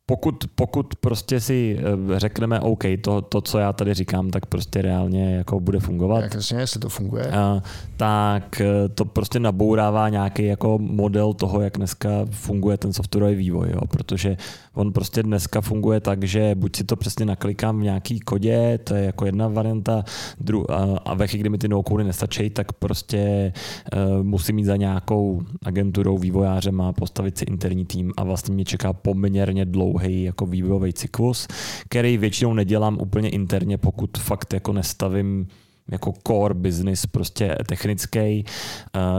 [0.05, 4.81] pokud, pokud prostě si eh, řekneme OK, to, to, co já tady říkám, tak prostě
[4.81, 7.31] reálně jako bude fungovat, Jak jasně, jestli to funguje.
[7.31, 7.61] a,
[7.97, 13.69] tak eh, to prostě nabourává nějaký jako model toho, jak dneska funguje ten softwarový vývoj,
[13.71, 13.81] jo?
[13.89, 14.37] protože
[14.79, 18.95] on prostě dneska funguje tak, že buď si to přesně naklikám v nějaký kodě, to
[18.95, 20.03] je jako jedna varianta,
[20.41, 23.53] dru- a, a ve chvíli, kdy mi ty no nestačí, tak prostě
[23.93, 28.65] uh, musím mít za nějakou agenturou, vývojářem a postavit si interní tým a vlastně mě
[28.65, 31.47] čeká poměrně dlouhý jako vývojový cyklus,
[31.89, 35.47] který většinou nedělám úplně interně, pokud fakt jako nestavím
[35.91, 38.45] jako core business prostě technický.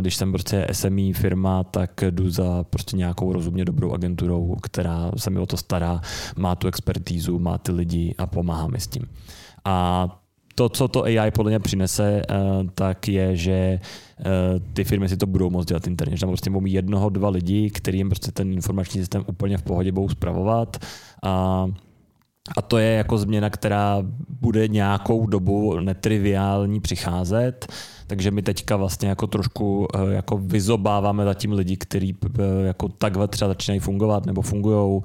[0.01, 5.31] Když jsem prostě SME firma, tak jdu za prostě nějakou rozumně dobrou agenturou, která se
[5.31, 6.01] mi o to stará,
[6.37, 9.03] má tu expertízu, má ty lidi a pomáhá mi s tím.
[9.65, 10.07] A
[10.55, 12.35] to, co to AI podle mě přinese, eh,
[12.75, 13.81] tak je, že eh,
[14.73, 16.17] ty firmy si to budou moct dělat interně.
[16.17, 19.63] Že tam prostě budou mít jednoho, dva lidi, kterým prostě ten informační systém úplně v
[19.63, 20.77] pohodě budou zpravovat.
[21.23, 21.67] A
[22.57, 23.99] a to je jako změna, která
[24.29, 27.73] bude nějakou dobu netriviální přicházet,
[28.07, 33.29] takže my teďka vlastně jako trošku eh, jako vyzobáváme zatím lidi, kteří eh, jako takhle
[33.29, 35.03] třeba začínají fungovat nebo fungují.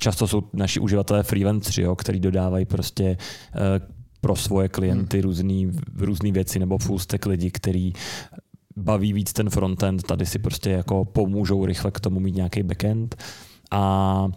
[0.00, 3.80] Často jsou naši uživatelé freelanceri, který dodávají prostě eh,
[4.20, 7.92] pro svoje klienty různý, různý věci nebo full stack lidi, který
[8.76, 13.16] baví víc ten frontend, tady si prostě jako pomůžou rychle k tomu mít nějaký backend.
[13.70, 14.28] A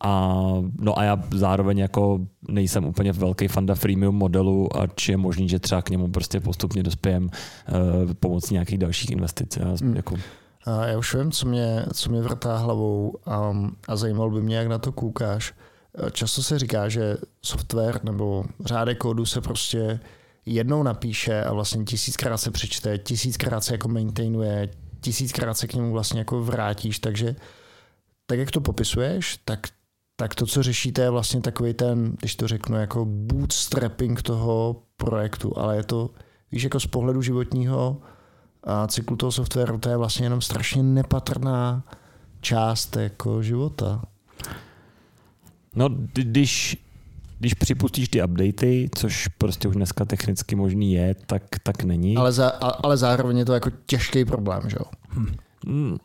[0.00, 0.42] a,
[0.80, 5.58] no a já zároveň jako nejsem úplně velký fanda freemium modelu, ač je možný, že
[5.58, 9.56] třeba k němu prostě postupně dospějem uh, pomocí nějakých dalších investic.
[9.56, 9.96] Já, Hmm.
[9.96, 10.14] jako,
[10.64, 13.14] A já už vím, co mě, co mě vrtá hlavou
[13.50, 15.54] um, a zajímalo by mě, jak na to koukáš.
[16.12, 20.00] Často se říká, že software nebo řádek kódu se prostě
[20.46, 24.68] jednou napíše a vlastně tisíckrát se přečte, tisíckrát se jako maintainuje,
[25.00, 27.36] tisíckrát se k němu vlastně jako vrátíš, takže
[28.26, 29.60] tak jak to popisuješ, tak,
[30.20, 35.58] tak to, co řešíte, je vlastně takový ten, když to řeknu, jako bootstrapping toho projektu,
[35.58, 36.10] ale je to,
[36.52, 38.00] víš, jako z pohledu životního
[38.64, 41.84] a cyklu toho softwaru, to je vlastně jenom strašně nepatrná
[42.40, 44.02] část jako života.
[45.74, 46.76] no, kdy- když,
[47.38, 52.16] když připustíš ty updaty, což prostě už dneska technicky možný je, tak, tak není.
[52.16, 54.86] Ale, za, ale zároveň je to jako těžký problém, že jo?
[55.66, 55.96] Mm.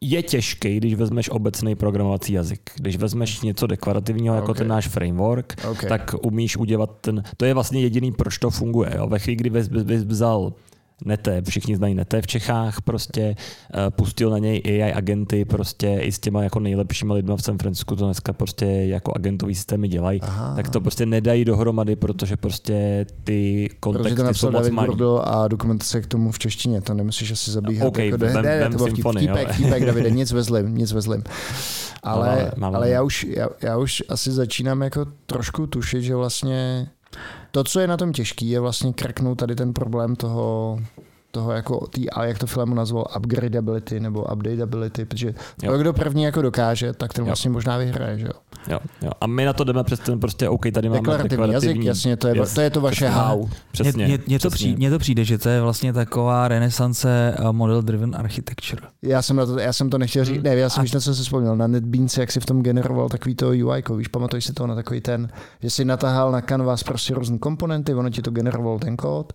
[0.00, 2.70] Je těžký, když vezmeš obecný programovací jazyk.
[2.76, 4.56] Když vezmeš něco deklarativního, jako Ok.
[4.58, 5.88] ten náš framework, Okay.
[5.88, 8.92] tak umíš udělat ten, to je vlastně jediný, proč to funguje.
[8.96, 9.06] Jo.
[9.06, 9.68] Ve chvíli, kdy bys
[10.04, 10.52] vzal
[11.04, 13.36] Nete, všichni znají Nete v Čechách, prostě
[13.74, 17.58] eh, pustil na něj AI agenty, prostě i s těma jako nejlepšíma lidma v San
[17.58, 20.56] Francisku to dneska prostě jako agentový systémy dělají, Aha.
[20.56, 24.96] tak to prostě nedají dohromady, protože prostě ty Protože to kontexty jsou moc malý.
[25.24, 27.86] A dokumentace k tomu v češtině, to nemusíš asi zabíhat.
[27.86, 30.92] OK, jako, vem- ne, ne, vem to symfonii, vtípek, vtípek, Davide, nic ve zlým, nic
[30.92, 31.22] ve zlým.
[32.02, 36.14] Ale, Máme- máme- ale já, už, já, já už asi začínám jako trošku tušit, že
[36.16, 36.88] vlastně
[37.56, 40.78] to, co je na tom těžký, je vlastně kraknout tady ten problém toho,
[41.36, 45.72] toho jako tý, a jak to Filemu nazval, upgradeability nebo updateability, protože Jo.
[45.72, 47.26] to, kdo první jako dokáže, tak ten Jo.
[47.26, 48.32] vlastně možná vyhraje, že jo.
[48.68, 49.10] Jo, jo.
[49.20, 52.16] A my na to jdeme přes ten prostě, OK, tady máme Deklarativní, deklarativní jazyk, jasně,
[52.16, 52.54] to je, Yes.
[52.54, 53.20] to, je to vaše Přesně.
[53.20, 53.48] how.
[53.72, 54.50] Přesně, Mně- to, přesně.
[54.50, 58.82] přijde, mně to přijde, že to je vlastně taková renesance eh, model driven architecture.
[59.02, 61.00] Já jsem, na to, já jsem to nechtěl říct, ne, já jsem A- víš, na
[61.00, 64.44] co jsem vzpomněl, na NetBeans, jak si v tom generoval takový to UI, víš, pamatuješ
[64.44, 65.28] si to na takový ten,
[65.62, 69.32] že si natahal na Canvas prostě různé komponenty, ono ti to generoval ten kód.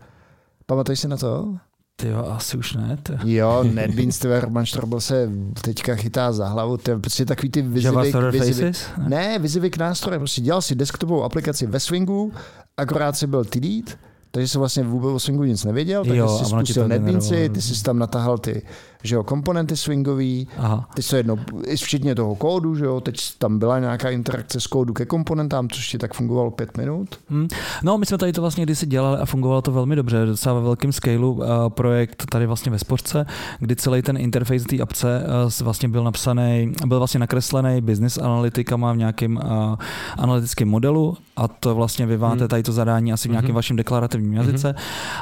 [0.66, 1.56] Pamatuješ si na to?
[2.02, 2.98] Ty jo, asi už ne.
[3.04, 3.14] Ty.
[3.24, 3.66] Jo,
[4.40, 5.30] Roman Štrobl se
[5.62, 8.86] teďka chytá za hlavu, to je prostě takový ty vizivy, vizivy, Faces?
[9.08, 9.40] Ne.
[9.40, 12.34] vizivy k nástroje, prostě dělal si desktopovou aplikaci ve Swingu,
[12.78, 13.98] akorát si byl TDD,
[14.32, 17.50] takže si vlastně vůbec o Swingu nic nevěděl, takže Jo, si spustil to generovalo.
[17.50, 18.62] ty jsi tam natahal ty
[19.04, 20.90] že jo, komponenty swingový, Aha.
[20.96, 21.36] teď to jedno,
[21.66, 25.70] i včetně toho kódu, že jo, teď tam byla nějaká interakce z kódu ke komponentám,
[25.70, 27.20] což ti tak fungovalo pět minut.
[27.30, 27.48] Hmm.
[27.84, 30.62] No, my jsme tady to vlastně kdysi dělali a fungovalo to velmi dobře, docela ve
[30.62, 33.26] velkém scaleu uh, projekt tady vlastně ve Sportce,
[33.60, 38.94] kdy celý ten interface té apce uh, vlastně byl napsaný, byl vlastně nakreslený business analytikama
[38.94, 39.76] v nějakém uh,
[40.18, 42.48] analytickém modelu a to vlastně vy máte Hmm.
[42.48, 43.56] tady to zadání asi v nějakém Mhm.
[43.56, 44.76] vašem deklarativním jazyce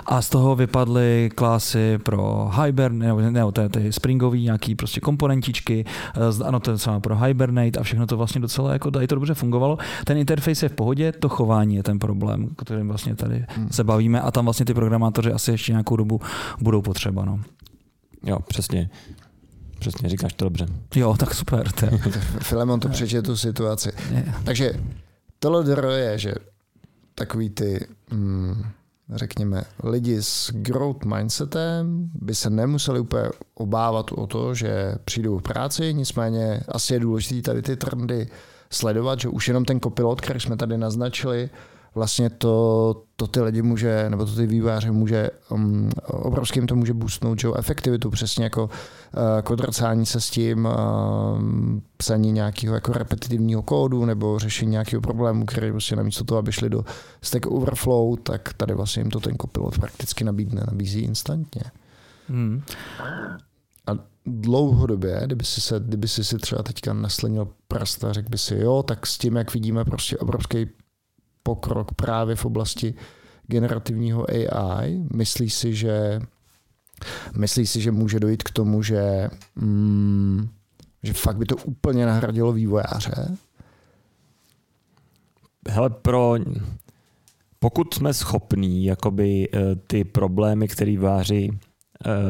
[0.05, 4.99] a z toho vypadly klasy pro Hibernate, nebo, nebo to je ty Springový, nějaký prostě
[5.01, 8.91] komponentičky, eh, z- ano, to je samé pro Hibernate a všechno to vlastně docela jako
[8.91, 9.77] tady to dobře fungovalo.
[10.05, 13.69] Ten interface je v pohodě, to chování je ten problém, kterým vlastně tady Hmm.
[13.71, 16.21] se bavíme a tam vlastně ty programátoři asi ještě nějakou dobu
[16.61, 17.25] budou potřeba.
[17.25, 17.39] No.
[18.23, 18.89] Jo, přesně.
[19.79, 20.65] Přesně, říkáš to dobře.
[20.95, 21.67] Jo, tak super.
[22.41, 23.91] Filemon to přečte tu situaci.
[24.11, 24.73] je, Takže
[25.39, 26.33] tohle je, že
[27.15, 28.63] takový ty, mm,
[29.15, 35.41] řekněme, lidi s growth mindsetem by se nemuseli úplně obávat o to, že přijdou v
[35.41, 38.27] práci, nicméně asi je důležité tady ty trendy
[38.71, 41.49] sledovat, že už jenom ten kopilot, který jsme tady naznačili,
[41.95, 46.93] vlastně to, to ty lidi může, nebo to ty výváře může, um, obrovským to může
[46.93, 48.69] boostnout, že efektivitu, přesně jako uh,
[49.43, 50.67] kodrcání se s tím,
[51.35, 56.51] um, psaní nějakého jako repetitivního kódu nebo řešení nějakého problému, který prostě namísto toho, aby
[56.51, 56.83] šli do
[57.21, 61.61] Stack Overflow, tak tady vlastně jim to ten kopilot prakticky nabídne, nabízí instantně.
[62.27, 62.63] hmm.
[63.87, 63.91] A
[64.25, 68.55] dlouhodobě, kdyby si, se, kdyby si si třeba teďka naslenil prst a řekl by si,
[68.55, 70.69] jo, tak s tím, jak vidíme prostě obrovský
[71.43, 72.93] pokrok právě v oblasti
[73.47, 76.19] generativního AI, myslíš si, že
[77.37, 80.49] myslíš si, že může dojít k tomu, že, mm,
[81.03, 83.37] že fakt by to úplně nahradilo vývojáře?
[85.69, 86.35] Hele, pro...
[87.59, 91.68] Pokud jsme schopní jakoby eh, ty problémy, které váři eh,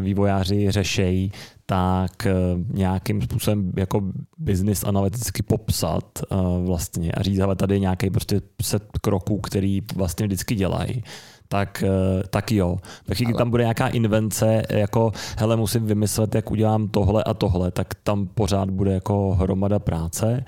[0.02, 1.32] vývojáři řešejí,
[1.66, 2.34] tak eh,
[2.74, 4.02] nějakým způsobem jako
[4.38, 9.82] business analyticky popsat eh, vlastně a říct, ale tady je nějaký prostě set kroků, který
[9.96, 11.04] vlastně vždycky dělají,
[11.48, 12.78] tak, eh, tak jo.
[13.06, 17.72] Když Ale- tam bude nějaká invence, jako hele, musím vymyslet, jak udělám tohle a tohle,
[17.72, 20.44] tak tam pořád bude jako hromada práce.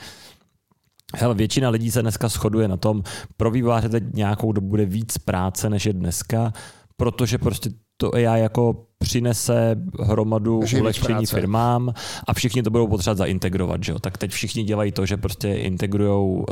[1.15, 3.03] Hele, většina lidí se dneska shoduje na tom,
[3.37, 6.53] pro vývojáře teď nějakou dobu bude víc práce, než je dneska,
[7.01, 11.35] protože prostě to AI jako přinese hromadu ulehčení práce.
[11.35, 11.93] firmám
[12.27, 13.83] a všichni to budou potřebovat zaintegrovat.
[13.83, 13.99] Že jo?
[13.99, 16.45] Tak teď všichni dělají to, že prostě integrují uh,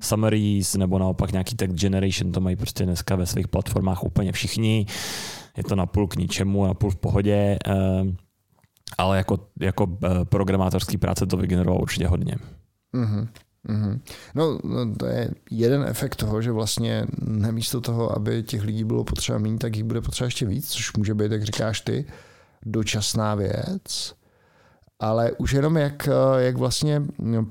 [0.00, 4.86] summaries nebo naopak nějaký text generation, to mají prostě dneska ve svých platformách úplně všichni.
[5.56, 8.08] Je to napůl k ničemu, napůl v pohodě, uh,
[8.98, 12.36] ale jako, jako uh, programátorský práce to vygenerovalo určitě hodně.
[12.92, 13.28] Mhm.
[13.68, 14.00] Mhm.
[14.34, 19.04] No, no, to je jeden efekt toho, že vlastně namísto toho, aby těch lidí bylo
[19.04, 22.04] potřeba méně, tak jich bude potřeba ještě víc, což může být, jak říkáš ty,
[22.66, 24.14] dočasná věc.
[25.00, 27.02] Ale už jenom jak, jak vlastně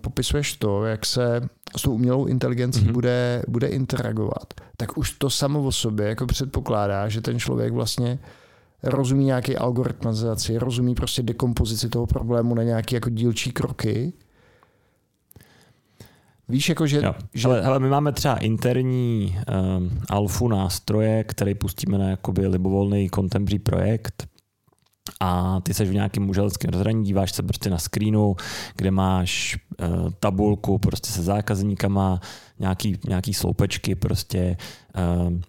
[0.01, 1.41] popisuješ to, jak se
[1.77, 2.89] s tou umělou inteligencí Mhm.
[2.89, 2.93] mm-hmm.
[2.93, 8.19] bude, bude interagovat, tak už to samo o sobě jako předpokládá, že ten člověk vlastně
[8.83, 14.13] rozumí nějaký algoritmizaci, rozumí prostě dekompozici toho problému na nějaké jako dílčí kroky.
[16.49, 17.15] Víš, jako že, Jo.
[17.33, 19.37] že Hele, hele, my máme třeba interní
[19.77, 24.27] um, alfu nástroje, který pustíme na jakoby libovolný contemporary projekt
[25.19, 28.35] a ty seš v nějakém uželeckém rozhraní, díváš se prostě na screenu,
[28.75, 32.19] kde máš uh, tabulku prostě se zákazníkama,
[32.59, 34.57] nějaký, nějaký sloupečky prostě
[35.27, 35.41] um,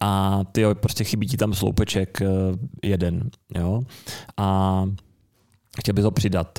[0.00, 3.82] a ty jo, prostě chybí ti tam sloupeček uh, jeden, jo,
[4.36, 4.84] a
[5.78, 6.58] chtěl bys ho přidat.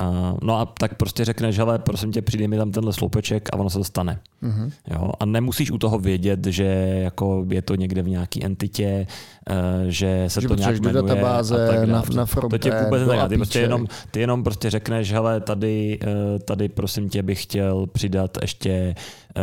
[0.00, 3.58] Uh, no a tak prostě řekneš, hele, prosím tě, přijde mi tam tenhle sloupeček a
[3.58, 4.20] ono se to stane.
[4.42, 4.70] Mhm.
[4.90, 5.10] Jo?
[5.20, 6.64] A nemusíš u toho vědět, že
[7.02, 9.06] jako je to někde v nějaký entitě,
[9.50, 9.56] uh,
[9.88, 12.70] že se že to nějak do jmenuje databáze, a tak na, na To frontend, tě
[12.84, 13.28] vůbec nedělá.
[13.28, 17.86] Ty, prostě jenom, ty jenom prostě řekneš, hele, tady, eh, tady prosím tě bych chtěl
[17.86, 18.94] přidat ještě
[19.36, 19.42] eh,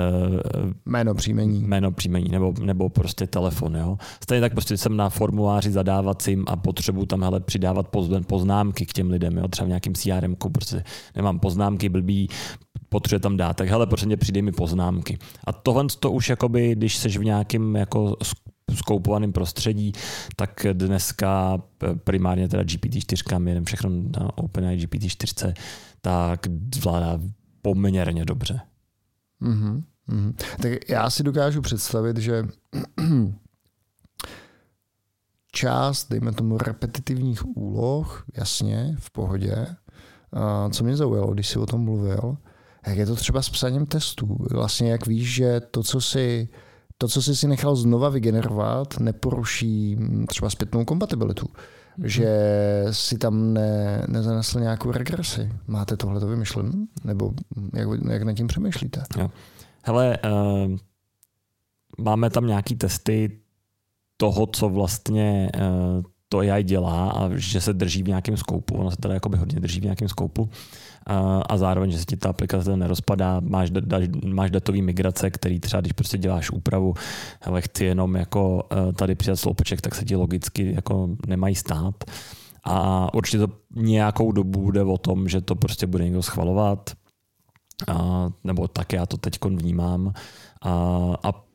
[0.85, 1.63] Jméno, příjmení.
[1.63, 3.75] jméno, příjmení nebo, nebo prostě telefon.
[3.75, 3.97] Jo?
[4.23, 8.93] Stejně tak prostě jsem na formuláři zadávacím a potřebuji tam hele, přidávat poz- poznámky k
[8.93, 9.37] těm lidem.
[9.37, 9.47] Jo?
[9.47, 10.83] Třeba v nějakým CRM, prostě
[11.15, 12.27] nemám poznámky, blbý,
[12.89, 15.17] potřebuje tam dát, tak hele, prosím tě, přidej mi poznámky.
[15.43, 19.93] A tohle to už jakoby, když seš v nějakém jako sk- skoupovaném prostředí,
[20.35, 25.53] tak dneska eh, primárně teda GPT-4, my jdeme všechno na OpenAI GPT-4,
[26.01, 26.39] tak
[26.75, 27.19] zvládá
[27.61, 28.61] poměrně dobře.
[29.39, 30.33] Mhm, mhm.
[30.61, 32.43] Tak já si dokážu představit, že
[35.51, 39.67] část, dejme tomu, repetitivních úloh, jasně, v pohodě.
[40.33, 42.37] A co mě zaujalo, když jsi o tom mluvil,
[42.89, 44.37] jak je to třeba s psaním testů.
[44.51, 46.49] Vlastně jak víš, že to, co si
[46.97, 51.47] to, co jsi si nechal znova vygenerovat, neporuší mm, třeba zpětnou kompatibilitu.
[52.03, 52.29] že
[52.91, 55.51] si tam ne, nezanesl nějakou regresi.
[55.67, 56.71] Máte tohle to vymyšlené?
[57.03, 57.33] Nebo
[57.73, 59.03] jak, jak nad tím přemýšlíte?
[59.17, 59.29] Jo.
[59.83, 60.77] Hele, uh,
[61.97, 63.39] máme tam nějaký testy
[64.17, 68.75] toho, co vlastně uh, to AI dělá a že se drží v nějakém skoupu.
[68.75, 70.49] Ono se teda jakoby hodně drží v nějakém skoupu
[71.05, 75.59] a, a zároveň, že se ti ta aplikace nerozpadá, máš, da, máš datový migrace, který
[75.59, 76.93] třeba, když prostě děláš úpravu,
[77.41, 81.95] ale chci jenom jako uh, tady přidat sloupeček, tak se ti logicky jako nemají stát.
[82.63, 86.91] A určitě to nějakou dobu bude o tom, že to prostě bude někdo schvalovat,
[87.87, 90.13] a, nebo tak já to teď vnímám.
[90.61, 90.71] A,
[91.23, 91.49] a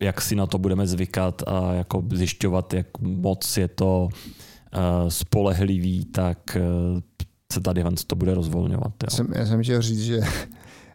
[0.00, 6.04] jak si na to budeme zvykat a jako zjišťovat, jak moc je to uh, spolehlivý,
[6.04, 7.00] tak uh,
[7.52, 8.92] se tady to bude rozvolňovat.
[9.02, 9.10] Jo.
[9.10, 10.20] Jsem, já jsem chtěl říct, že,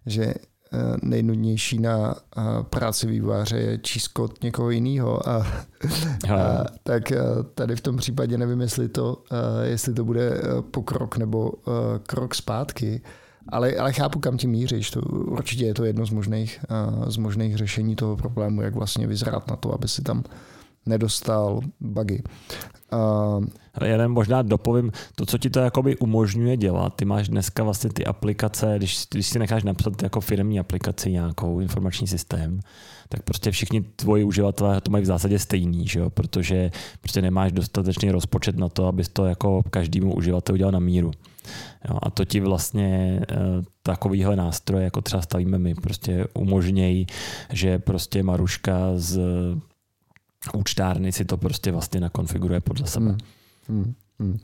[0.05, 0.33] že
[1.03, 2.15] nejnudnější na
[2.69, 5.29] práci výváře je číst kód někoho jiného.
[5.29, 5.47] A,
[6.35, 7.03] a, tak
[7.55, 9.23] tady v tom případě nevím, jestli to,
[9.63, 10.41] jestli to bude
[10.71, 11.51] pokrok nebo
[12.07, 13.01] krok zpátky.
[13.49, 14.91] Ale, ale chápu, kam tím míříš.
[14.91, 16.65] To, určitě je to jedno z možných,
[17.07, 20.23] z možných řešení toho problému, jak vlastně vyzrát na to, aby si tam
[20.85, 22.23] nedostal bugy.
[22.93, 23.45] Uh,
[23.85, 28.05] Jeden možná dopovím, to, co ti to jakoby umožňuje dělat, ty máš dneska vlastně ty
[28.05, 32.59] aplikace, když, když si necháš napsat jako firmní aplikaci nějakou informační systém,
[33.09, 36.09] tak prostě všichni tvoji uživatelé to mají v zásadě stejný, že jo?
[36.09, 36.71] protože
[37.01, 41.11] prostě nemáš dostatečný rozpočet na to, abys to jako každému uživateli udělal na míru.
[41.89, 43.35] Jo, a to ti vlastně e,
[43.83, 47.07] takovýhle nástroje, jako třeba stavíme my, prostě umožnějí,
[47.51, 49.19] že prostě Maruška z
[50.53, 53.05] účtárny si to prostě vlastně nakonfiguruje podle sebe.
[53.05, 53.17] Hmm.
[53.67, 53.93] Hmm.
[54.19, 54.37] Hmm.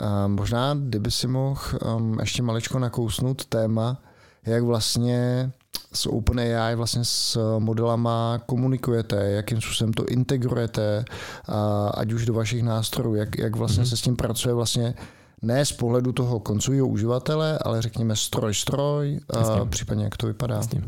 [0.00, 1.60] A možná, kdyby si mohl
[1.96, 4.02] um, ještě maličko nakousnout téma,
[4.46, 5.50] jak vlastně
[5.92, 11.04] s OpenAI vlastně s modelama komunikujete, jakým způsobem to integrujete,
[11.48, 13.90] a ať už do vašich nástrojů, jak, jak vlastně hmm.
[13.90, 14.94] se s tím pracuje vlastně
[15.42, 20.54] ne z pohledu toho koncového uživatele, ale řekněme stroj-stroj, a případně jak to vypadá.
[20.54, 20.82] Jasně.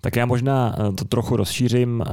[0.00, 2.04] Tak já možná eh, to trochu rozšířím.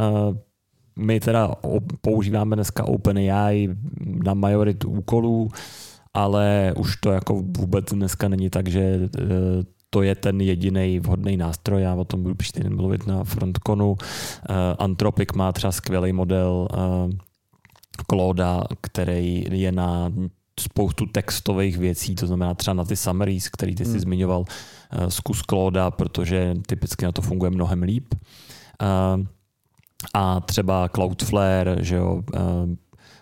[1.00, 1.56] My teda
[2.02, 3.70] používáme dneska OpenAI
[4.24, 5.50] na majoritu úkolů,
[6.14, 9.24] ale už to jako vůbec dneska není tak, že eh,
[9.90, 11.82] to je ten jediný vhodný nástroj.
[11.82, 13.96] Já o tom budu příště mluvit na Frontconu.
[14.80, 16.68] Anthropic má třeba skvělý model
[18.10, 18.44] Claude,
[18.82, 20.12] který je na
[20.60, 24.00] spoustu textových věcí, to znamená třeba na ty summaries, který ty jsi hmm.
[24.00, 24.46] zmiňoval,
[25.08, 28.16] zkus Claude, protože typicky na to funguje mnohem líp.
[28.82, 29.26] Uh,
[30.14, 32.76] a třeba Cloudflare, že jo, uh,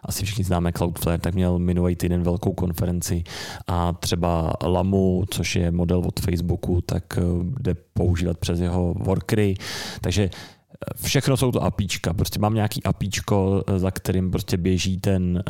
[0.03, 3.23] asi všichni známe Cloudflare, tak měl minulý týden velkou konferenci.
[3.67, 7.03] A třeba Lamu, což je model od Facebooku, tak
[7.59, 9.55] jde používat přes jeho workery,
[10.01, 10.29] takže
[11.01, 15.43] všechno jsou to apíčka, prostě mám nějaký apíčko, za kterým prostě běží ten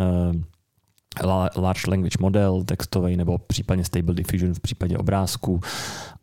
[1.55, 5.59] large language model textový nebo případně stable diffusion v případě obrázku.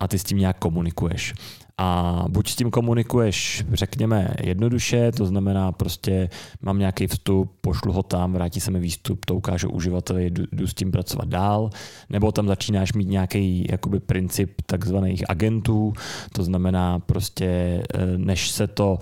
[0.00, 1.34] A ty s tím nějak komunikuješ.
[1.78, 6.28] A buď s tím komunikuješ, řekněme, jednoduše, to znamená prostě
[6.62, 10.66] mám nějaký vstup, pošlu ho tam, vrátí se mi výstup, to ukážu uživateli, jdu, jdu
[10.66, 11.70] s tím pracovat dál,
[12.10, 15.92] nebo tam začínáš mít nějaký jakoby princip takzvaných agentů,
[16.32, 17.46] to znamená prostě,
[17.94, 18.98] eh, než se to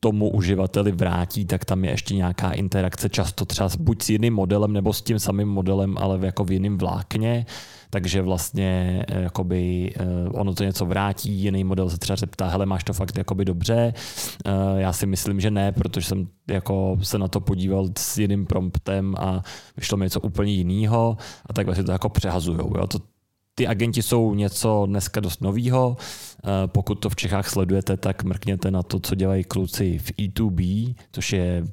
[0.00, 4.72] tomu uživateli vrátí, tak tam je ještě nějaká interakce, často třeba buď s jiným modelem
[4.72, 7.46] nebo s tím samým modelem, ale jako v jiném vlákně,
[7.94, 12.66] takže vlastně eh, jakoby, eh, ono to něco vrátí, jiný model se třeba zeptá, hele,
[12.66, 13.94] máš to fakt jakoby dobře?
[14.46, 18.46] Eh, já si myslím, že ne, protože jsem jako se na to podíval s jiným
[18.46, 19.42] promptem a
[19.76, 21.16] vyšlo mi něco úplně jiného
[21.46, 22.72] a tak vlastně to jako přehazujou.
[22.78, 22.86] Jo?
[22.86, 22.98] To,
[23.54, 25.96] ty agenti jsou něco dneska dost novýho.
[26.44, 30.94] Eh, pokud to v Čechách sledujete, tak mrkněte na to, co dělají kluci v E2B,
[31.12, 31.64] což je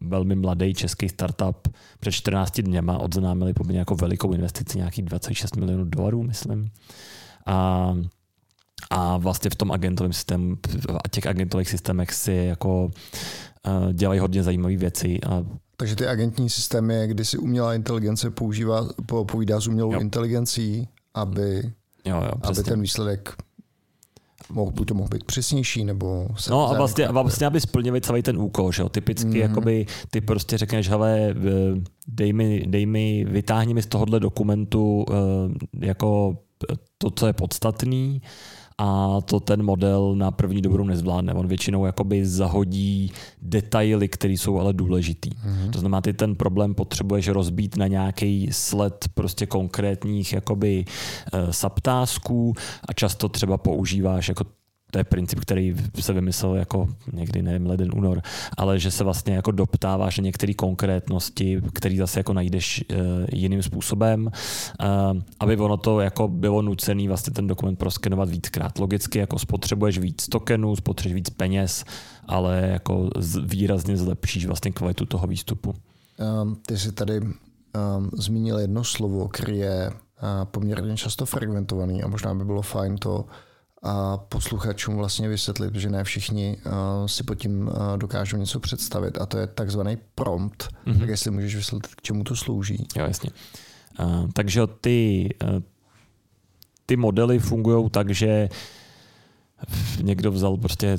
[0.00, 1.68] velmi mladý český startup.
[2.00, 6.70] Před 14 dněma odznámili poměrně jako velikou investici, nějakých 26 milionů dolarů, myslím.
[7.46, 7.94] A
[8.90, 10.56] a vlastně v tom agentovém systému
[11.04, 15.18] a těch agentových systémech si jako uh, dělají hodně zajímavé věci.
[15.28, 15.44] A
[15.76, 20.00] takže ty agentní systémy, kdy si umělá inteligence používá, povídá s umělou jo.
[20.00, 21.72] inteligencí aby,
[22.04, 23.36] jo, jo, aby ten výsledek
[24.50, 26.28] mohl, buď to mohl být přesnější, nebo...
[26.36, 28.88] Se no a vlastně, a vlastně, aby splnili celý ten úkol, že jo?
[28.88, 29.36] Typicky, mm.
[29.36, 31.34] jakoby, ty prostě řekneš, hele,
[32.06, 36.38] dej mi, dej mi, vytáhni mi z tohohle dokumentu eh, jako
[36.98, 38.22] to, co je podstatný,
[38.82, 41.34] a to ten model na první dobrou nezvládne.
[41.34, 43.12] On většinou jakoby zahodí
[43.42, 45.30] detaily, které jsou ale důležitý.
[45.30, 45.70] Mm-hmm.
[45.70, 52.54] To znamená, ty ten problém potřebuješ rozbít na nějaký sled prostě konkrétních jakoby uh, subtásků
[52.88, 54.44] a často třeba používáš jako
[54.90, 58.22] to je princip, který se vymyslel jako někdy, nevím, leden, únor,
[58.56, 62.96] ale že se vlastně jako doptáváš na některé konkrétnosti, který zase jako najdeš uh,
[63.32, 68.78] jiným způsobem, uh, aby ono to jako bylo nucený vlastně ten dokument proskenovat víckrát.
[68.78, 71.84] Logicky jako spotřebuješ víc tokenů, spotřebuješ víc peněz,
[72.26, 73.10] ale jako
[73.44, 75.74] výrazně zlepšíš vlastně kvalitu toho výstupu.
[76.42, 77.30] Um, ty jsi tady um,
[78.12, 83.24] zmínil jedno slovo, které je uh, poměrně často fragmentovaný a možná by bylo fajn to
[83.82, 86.72] a posluchačům vlastně vysvětlit, že ne všichni uh,
[87.06, 90.68] si pod tím uh, dokážou něco představit a to je takzvaný prompt.
[90.86, 90.98] Mm-hmm.
[90.98, 92.86] Tak jestli můžeš vysvětlit, k čemu to slouží.
[92.96, 93.30] Jo, jasně.
[94.00, 95.60] Uh, takže ty, uh,
[96.86, 98.56] ty modely fungují tak, že uh,
[100.02, 100.98] někdo vzal prostě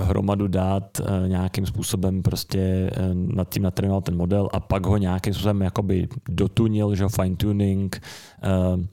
[0.00, 4.96] hromadu dát eh, nějakým způsobem prostě eh, nad tím natrénoval ten model a pak ho
[4.96, 8.02] nějakým způsobem jakoby dotunil, že fine tuning
[8.42, 8.48] eh,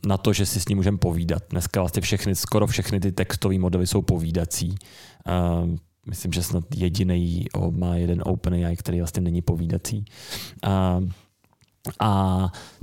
[0.08, 1.44] na to, že si s ním můžeme povídat.
[1.50, 4.76] Dneska vlastně všechny, skoro všechny ty textové modely jsou povídací.
[6.08, 10.06] Myslím, že snad jediný má jeden OpenAI, který vlastně není povídací.
[10.64, 11.02] A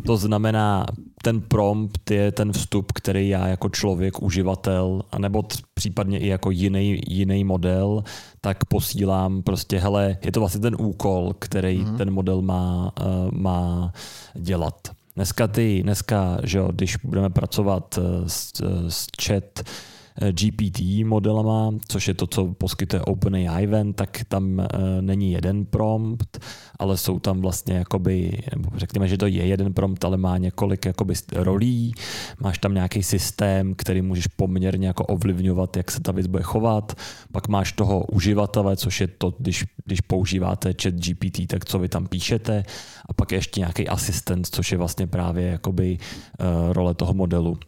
[0.07, 0.87] to znamená,
[1.23, 5.43] ten prompt je ten vstup, který já jako člověk, uživatel, anebo
[5.75, 8.05] případně i jako jiný, jiný model,
[8.41, 11.97] tak posílám prostě, hele, je to vlastně ten úkol, který mm-hmm.
[11.97, 13.93] ten model má, uh, má
[14.35, 14.75] dělat.
[15.17, 18.53] Dneska ty, dneska, že jo, když budeme pracovat s,
[18.89, 19.92] s chat, Eh,
[20.33, 24.67] GPT modelama, což je to, co poskytuje OpenAI Event, tak tam uh,
[25.01, 26.39] není jeden prompt,
[26.79, 28.43] ale jsou tam vlastně jakoby,
[28.77, 31.95] řekněme, že to je jeden prompt, ale má několik jakoby rolí,
[32.41, 36.93] máš tam nějaký systém, který můžeš poměrně jako ovlivňovat, jak se ta věc bude chovat,
[37.33, 41.89] pak máš toho uživatele, což je to, když, když používáte chat GPT, tak co vy
[41.89, 42.65] tam píšete,
[43.09, 47.59] a pak ještě nějaký asistent, což je vlastně právě jakoby uh, role toho modelu.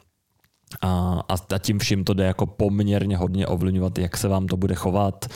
[0.83, 4.75] A, a tím vším to jde jako poměrně hodně ovlivňovat, jak se vám to bude
[4.75, 5.27] chovat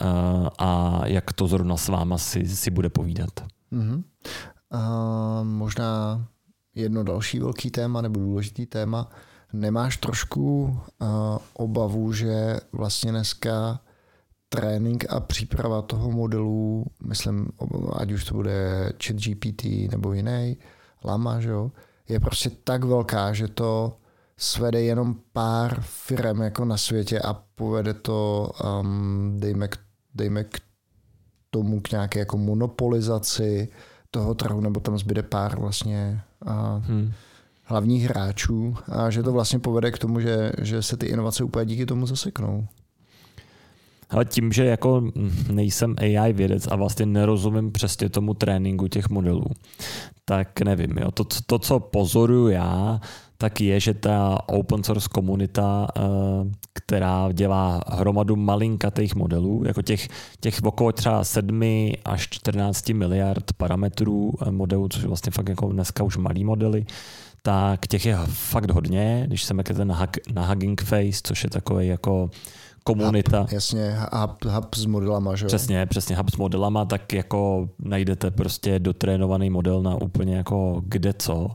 [0.00, 3.40] a, a jak to zrovna s váma si, si bude povídat.
[3.72, 4.02] Mm-hmm.
[4.70, 6.24] A možná
[6.74, 9.10] jedno další velký téma nebo důležitý téma.
[9.52, 11.08] Nemáš trošku uh,
[11.52, 13.80] obavu, že vlastně dneska
[14.48, 17.48] trénink a příprava toho modelu, myslím,
[17.96, 20.56] ať už to bude chat GPT nebo jiný,
[21.04, 21.70] Lama, že jo,
[22.08, 23.96] je prostě tak velká, že to
[24.40, 29.78] svede jenom pár firm jako na světě a povede to, um, dejme, k,
[30.14, 30.60] dejme k
[31.50, 33.68] tomu k nějaké jako monopolizaci
[34.10, 37.12] toho trhu, nebo tam zbyde pár vlastně uh, hmm.
[37.62, 41.66] hlavních hráčů a že to vlastně povede k tomu, že, že se ty inovace úplně
[41.66, 42.66] díky tomu zaseknou.
[44.10, 45.02] Ale tím, že jako
[45.50, 49.44] nejsem AI vědec a vlastně nerozumím přesně tomu tréninku těch modelů,
[50.24, 50.98] tak nevím.
[50.98, 51.10] Jo.
[51.10, 53.00] To, to, co pozoruju já,
[53.40, 56.00] tak je, že ta open source komunita, eh,
[56.72, 60.08] která dělá hromadu malinkatých modelů, jako těch,
[60.40, 65.72] těch okolo třeba 7 až 14 miliard parametrů eh, modelů, což je vlastně fakt jako
[65.72, 66.86] dneska už malý modely,
[67.42, 71.86] tak těch je fakt hodně, když se mekete na, na Hugging Face, což je takový
[71.86, 72.30] jako
[72.84, 73.40] komunita.
[73.40, 78.30] Hub, jasně, hub, hub s modelama, že Přesně, přesně, hub s modelama, tak jako najdete
[78.30, 81.50] prostě dotrénovaný model na úplně jako kde co.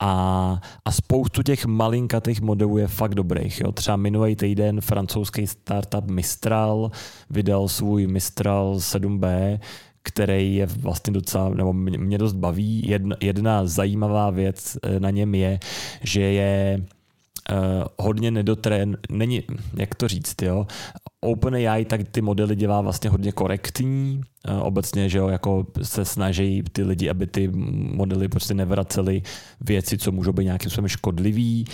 [0.00, 3.60] A, a spoustu těch malinkatých modelů je fakt dobrých.
[3.60, 3.72] Jo.
[3.72, 6.90] Třeba minulý týden francouzský startup Mistral
[7.30, 9.58] vydal svůj Mistral 7B,
[10.02, 12.88] který je vlastně docela, nebo mě dost baví.
[12.88, 15.60] Jedna, jedna zajímavá věc eh, na něm je,
[16.02, 16.84] že je
[17.98, 19.42] hodně nedotrén, není,
[19.76, 20.66] jak to říct, jo,
[21.20, 26.62] OpenAI tak ty modely dělá vlastně hodně korektní, uh, obecně, že jo, jako se snaží
[26.72, 27.48] ty lidi, aby ty
[27.94, 29.22] modely prostě nevracely
[29.60, 31.64] věci, co můžou být nějakým způsobem škodlivý.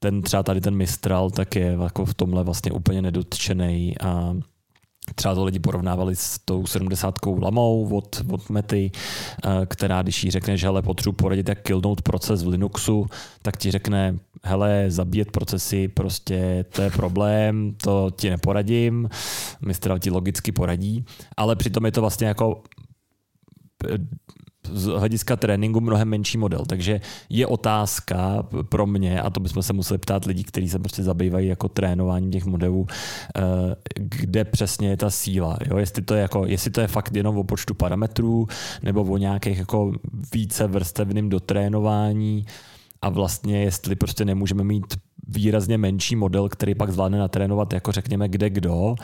[0.00, 4.36] Ten třeba tady ten Mistral tak je jako v tomhle vlastně úplně nedotčený a
[5.14, 8.90] Třeba to lidi porovnávali s tou 70 lamou od, od Mety,
[9.44, 13.06] eh, která když jí řekne, že hele, potřebuji poradit, jak killnout proces v Linuxu,
[13.42, 19.08] tak ti řekne, hele, zabíjet procesy, prostě to je problém, to ti neporadím,
[19.66, 21.04] Mistral ti logicky poradí,
[21.36, 22.62] ale přitom je to vlastně jako
[24.72, 26.64] z hlediska tréninku mnohem menší model.
[26.66, 31.02] Takže je otázka pro mě, a to bychom se museli ptát lidí, kteří se prostě
[31.02, 32.86] zabývají jako trénováním těch modelů,
[33.36, 33.42] eh,
[33.94, 35.58] kde přesně je ta síla.
[35.70, 35.76] Jo?
[35.76, 38.46] Jestli, to je jako, jestli to je fakt jenom o počtu parametrů
[38.82, 39.92] nebo o nějakých jako
[40.32, 42.46] více vrstevným dotrénování
[43.02, 44.94] a vlastně jestli prostě nemůžeme mít
[45.28, 48.94] výrazně menší model, který pak zvládne natrénovat jako řekněme kde kdo,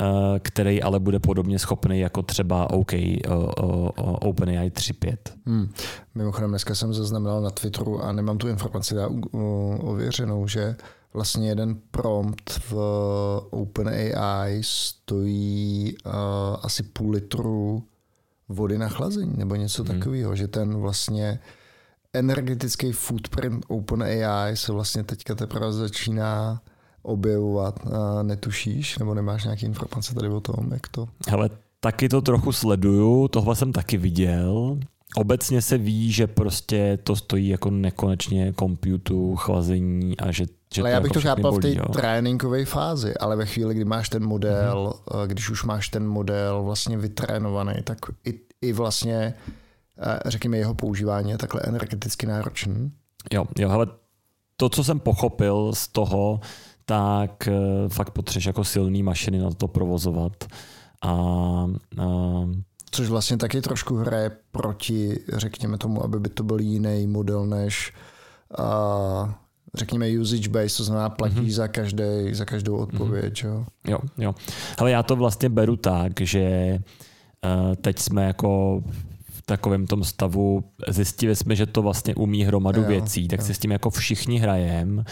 [0.00, 0.04] eh,
[0.40, 2.92] který ale bude podobně schopný jako třeba OK,
[4.20, 5.16] OpenAI 3.5.
[5.46, 5.68] Hmm.
[6.14, 8.94] Mimochodem dneska jsem zaznamenal na Twitteru a nemám tu informaci
[9.80, 10.76] ověřenou, že
[11.14, 12.74] vlastně jeden prompt v
[13.50, 16.12] OpenAI stojí uh,
[16.62, 17.82] asi půl litru
[18.48, 19.98] vody na chlazení nebo něco hmm.
[19.98, 21.40] takového, že ten vlastně
[22.18, 26.60] energetický footprint OpenAI se vlastně teďka teprve začíná
[27.02, 27.80] objevovat.
[27.86, 31.08] A netušíš, nebo nemáš nějaké informace tady o tom, jak to?
[31.28, 31.50] Hele,
[31.80, 34.78] taky to trochu sleduju, tohle jsem taky viděl.
[35.16, 40.90] Obecně se ví, že prostě to stojí jako nekonečně komputu, chlazení a že že ale
[40.90, 44.24] já bych jako to chápal v té tréninkové fázi, ale ve chvíli, kdy máš ten
[44.24, 45.26] model, mm-hmm.
[45.26, 49.34] když už máš ten model vlastně vytrénovaný, tak i, i vlastně
[50.26, 52.92] řekněme jeho používání je takhle energeticky náročný.
[53.32, 53.86] Jo, jo, hele,
[54.56, 56.40] to, co jsem pochopil z toho,
[56.84, 60.44] tak eh, fakt potřebuješ jako silný mašiny na to provozovat.
[61.02, 62.06] A, a
[62.90, 67.92] Což vlastně taky trošku hraje proti, řekněme tomu, aby by to byl jiný model než
[68.58, 69.38] a,
[69.74, 71.50] řekněme usage based, to znamená platí mm-hmm.
[71.50, 73.44] za, každý, za každou odpověď.
[73.44, 73.48] Mm-hmm.
[73.48, 73.66] Jo?
[73.86, 74.34] jo, jo.
[74.78, 76.78] Ale já to vlastně beru tak, že
[77.44, 78.82] uh, teď jsme jako
[79.48, 83.46] takovém tom stavu, zjistili jsme, že to vlastně umí hromadu jo, věcí, tak jo.
[83.46, 85.04] si s tím jako všichni hrajem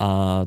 [0.00, 0.40] a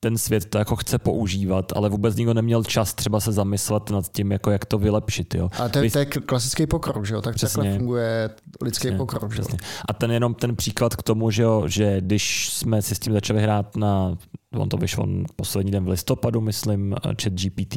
[0.00, 4.12] ten svět to jako chce používat, ale vůbec nikdo neměl čas třeba se zamyslet nad
[4.12, 5.34] tím, jako jak to vylepšit.
[5.34, 5.50] Jo.
[5.58, 7.22] A to, je, to je klasický pokrok, že jo?
[7.22, 8.30] Tak přesně, takhle funguje
[8.62, 9.34] lidský přesně, pokrok.
[9.34, 9.56] Že jo?
[9.88, 13.12] A ten jenom ten příklad k tomu, že, jo, že když jsme si s tím
[13.12, 14.18] začali hrát na,
[14.54, 17.76] on to vyšlo poslední den v listopadu, myslím, chat GPT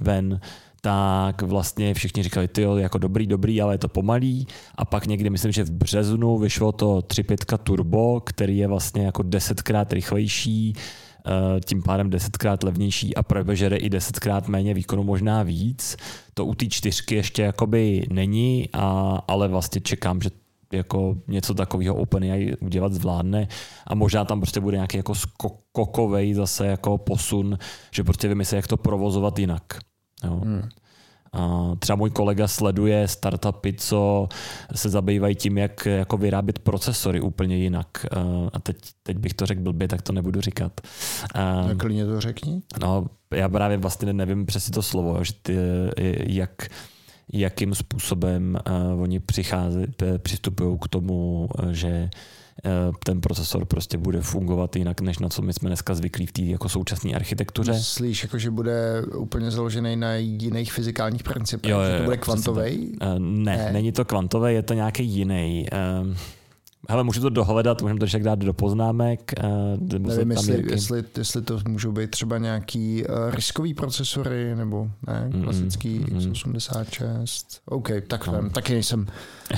[0.00, 0.40] ven,
[0.84, 4.46] tak vlastně všichni říkali, ty jako dobrý, dobrý, ale je to pomalý.
[4.74, 9.22] A pak někdy, myslím, že v březnu vyšlo to 3.5 Turbo, který je vlastně jako
[9.22, 10.74] desetkrát rychlejší,
[11.26, 13.22] Eh, tím pádem desetkrát levnější a
[13.52, 15.96] žere i desetkrát méně výkonu, možná víc.
[16.34, 20.30] To u té čtyřky ještě jakoby není, a, ale vlastně čekám, že
[20.72, 23.48] jako něco takového OpenAI udělat zvládne
[23.86, 27.58] a možná tam prostě bude nějaký jako skokovej zase jako posun,
[27.90, 29.78] že prostě vymyslí, jak to provozovat jinak.
[30.24, 30.40] Jo.
[30.44, 30.68] Hmm.
[31.34, 34.28] A třeba můj kolega sleduje startupy, co
[34.74, 38.06] se zabývají tím, jak jako vyrábět procesory úplně jinak.
[38.52, 40.80] A teď, teď bych to řekl blbě, tak to nebudu říkat.
[41.32, 42.62] Tak klidně to řekni.
[42.82, 45.56] No, já právě vlastně nevím přesně to slovo, že ty,
[46.26, 46.66] jak,
[47.32, 48.58] jakým způsobem
[48.94, 49.86] uh, oni přichází,
[50.22, 52.41] přistupují k tomu, že Eh,
[53.04, 56.42] ten procesor prostě bude fungovat jinak, než na co my jsme dneska zvyklí v té
[56.42, 57.72] jako současné architektuře.
[57.72, 61.70] Myslíš, jako, že bude úplně založený na jiných fyzikálních principech?
[61.70, 62.98] Jo, jo, že to bude kvantový?
[63.02, 65.66] Uh, ne, ne, není to kvantový, je to nějaký jiný.
[66.02, 66.14] Uh,
[66.88, 69.32] Hele, můžu to dohledat, můžeme to však dát do poznámek.
[69.44, 75.30] Uh, Nevím, jestli, jestli, jestli to můžou být třeba nějaký uh, riskový procesory, nebo ne,
[75.42, 77.44] klasický mm, mm, x86.
[77.64, 78.40] OK, tak no.
[78.40, 79.06] vím, taky nejsem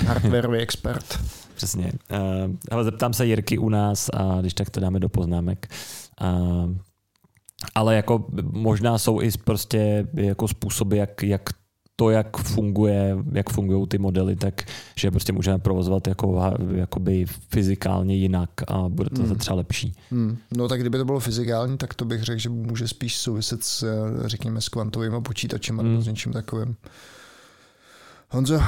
[0.07, 1.19] hardwareový expert.
[1.55, 1.91] Přesně.
[2.11, 5.67] Uh, ale zeptám se Jirky u nás a když tak to dáme do poznámek.
[6.21, 6.75] Uh,
[7.75, 11.49] ale jako možná jsou i prostě jako způsoby, jak, jak
[11.95, 14.63] to, jak funguje, jak fungují ty modely, tak
[14.95, 19.35] že prostě můžeme provozovat jako, jakoby fyzikálně jinak a bude to hmm.
[19.35, 19.93] třeba lepší.
[20.11, 20.37] Hmm.
[20.57, 23.85] No tak kdyby to bylo fyzikální, tak to bych řekl, že může spíš souviset s,
[24.25, 25.89] řekněme, s kvantovými počítačem hmm.
[25.89, 26.75] nebo s něčím takovým.
[28.29, 28.61] Honzo, uh,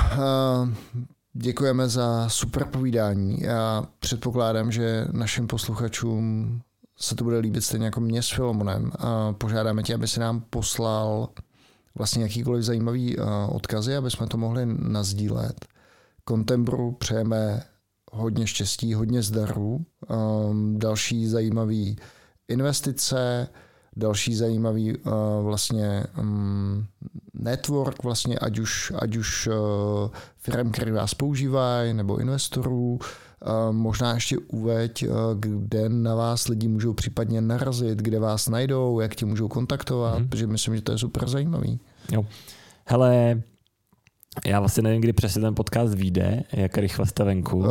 [1.39, 3.41] Děkujeme za super povídání.
[3.41, 6.61] Já předpokládám, že našim posluchačům
[6.99, 8.91] se to bude líbit stejně jako mě s Filomonem.
[9.37, 11.29] Požádáme tě, aby si nám poslal
[11.95, 13.17] vlastně jakýkoliv zajímavý
[13.49, 15.65] odkazy, aby jsme to mohli nazdílet.
[16.29, 17.63] Contembru přejeme
[18.11, 19.85] hodně štěstí, hodně zdarů,
[20.73, 21.97] další zajímavý
[22.47, 23.47] investice,
[23.97, 26.85] další zajímavý uh, vlastně um,
[27.33, 29.55] network, vlastně ať už, ať už uh,
[30.37, 36.67] firm, které vás používají, nebo investorů, uh, možná ještě uveď, uh, kde na vás lidi
[36.67, 40.29] můžou případně narazit, kde vás najdou, jak tě můžou kontaktovat, mm-hmm.
[40.29, 41.79] protože myslím, že to je super zajímavý.
[42.11, 42.25] Jo.
[42.85, 43.41] Hele,
[44.45, 47.57] já vlastně nevím, kdy přesně ten podcast vyjde, jak rychle jste venku.
[47.57, 47.65] Uh,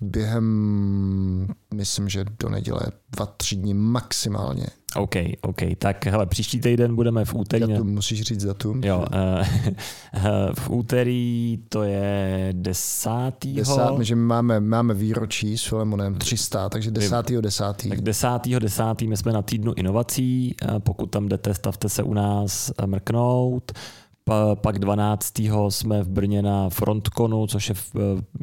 [0.00, 2.80] během, myslím, že do neděle
[3.16, 4.66] dva, tři dny maximálně.
[4.96, 5.60] OK, OK.
[5.78, 7.66] Tak hele, příští týden budeme v úterý.
[7.66, 8.84] Datum, musíš říct datum.
[8.84, 13.56] Jo, uh, v úterý to je desátýho.
[13.56, 17.88] Desát, že my máme, máme výročí s Filemonem 300, takže desátýho desátý.
[17.88, 20.54] Tak desátýho desátý my jsme na týdnu inovací.
[20.78, 23.72] Pokud tam jdete, stavte se u nás mrknout
[24.54, 25.32] pak 12.
[25.68, 27.94] jsme v Brně na Frontconu, což je v,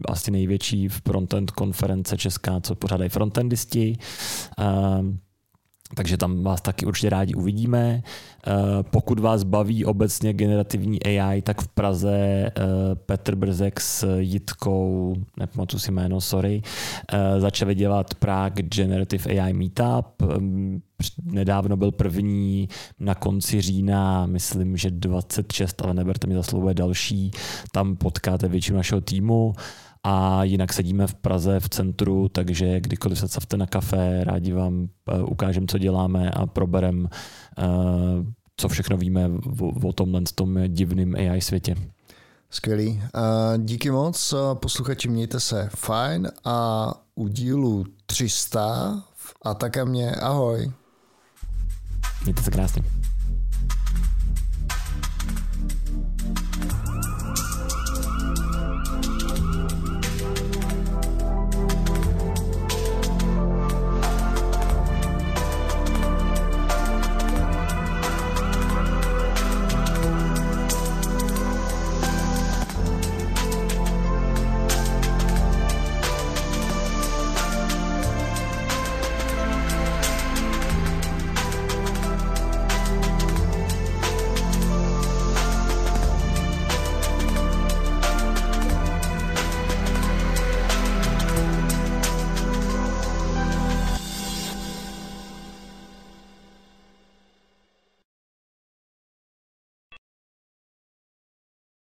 [0.10, 3.98] asi největší frontend konference česká, co pořádají frontendisti.
[5.96, 8.04] Takže tam vás taky určitě rádi uvidíme.
[8.48, 8.52] Eh,
[8.84, 12.52] pokud vás baví obecně generativní AI, tak v Praze eh,
[12.96, 16.62] Petr Brzek s Jitkou, nepamatuji si jméno, sorry,
[17.14, 20.24] eh, začali dělat Prague Generative AI Meetup.
[21.24, 22.70] Nedávno byl první
[23.00, 27.32] na konci října, myslím, že 26, ale neberte mi za slovo, další.
[27.72, 29.54] Tam potkáte většinu našeho týmu
[30.04, 34.90] a jinak sedíme v Praze v centru, takže kdykoliv se stavte na kafe, rádi vám
[35.12, 37.10] eh, ukážeme, co děláme a proberem,
[37.58, 37.64] eh,
[38.58, 39.30] co všechno víme
[39.84, 41.76] o tomhle tom divným AI světě.
[42.52, 43.02] Skvělý.
[43.58, 49.04] Díky moc, posluchači, mějte se fajn a u dílu 300
[49.42, 50.72] a také mě ahoj.
[52.24, 52.84] Mějte se krásně.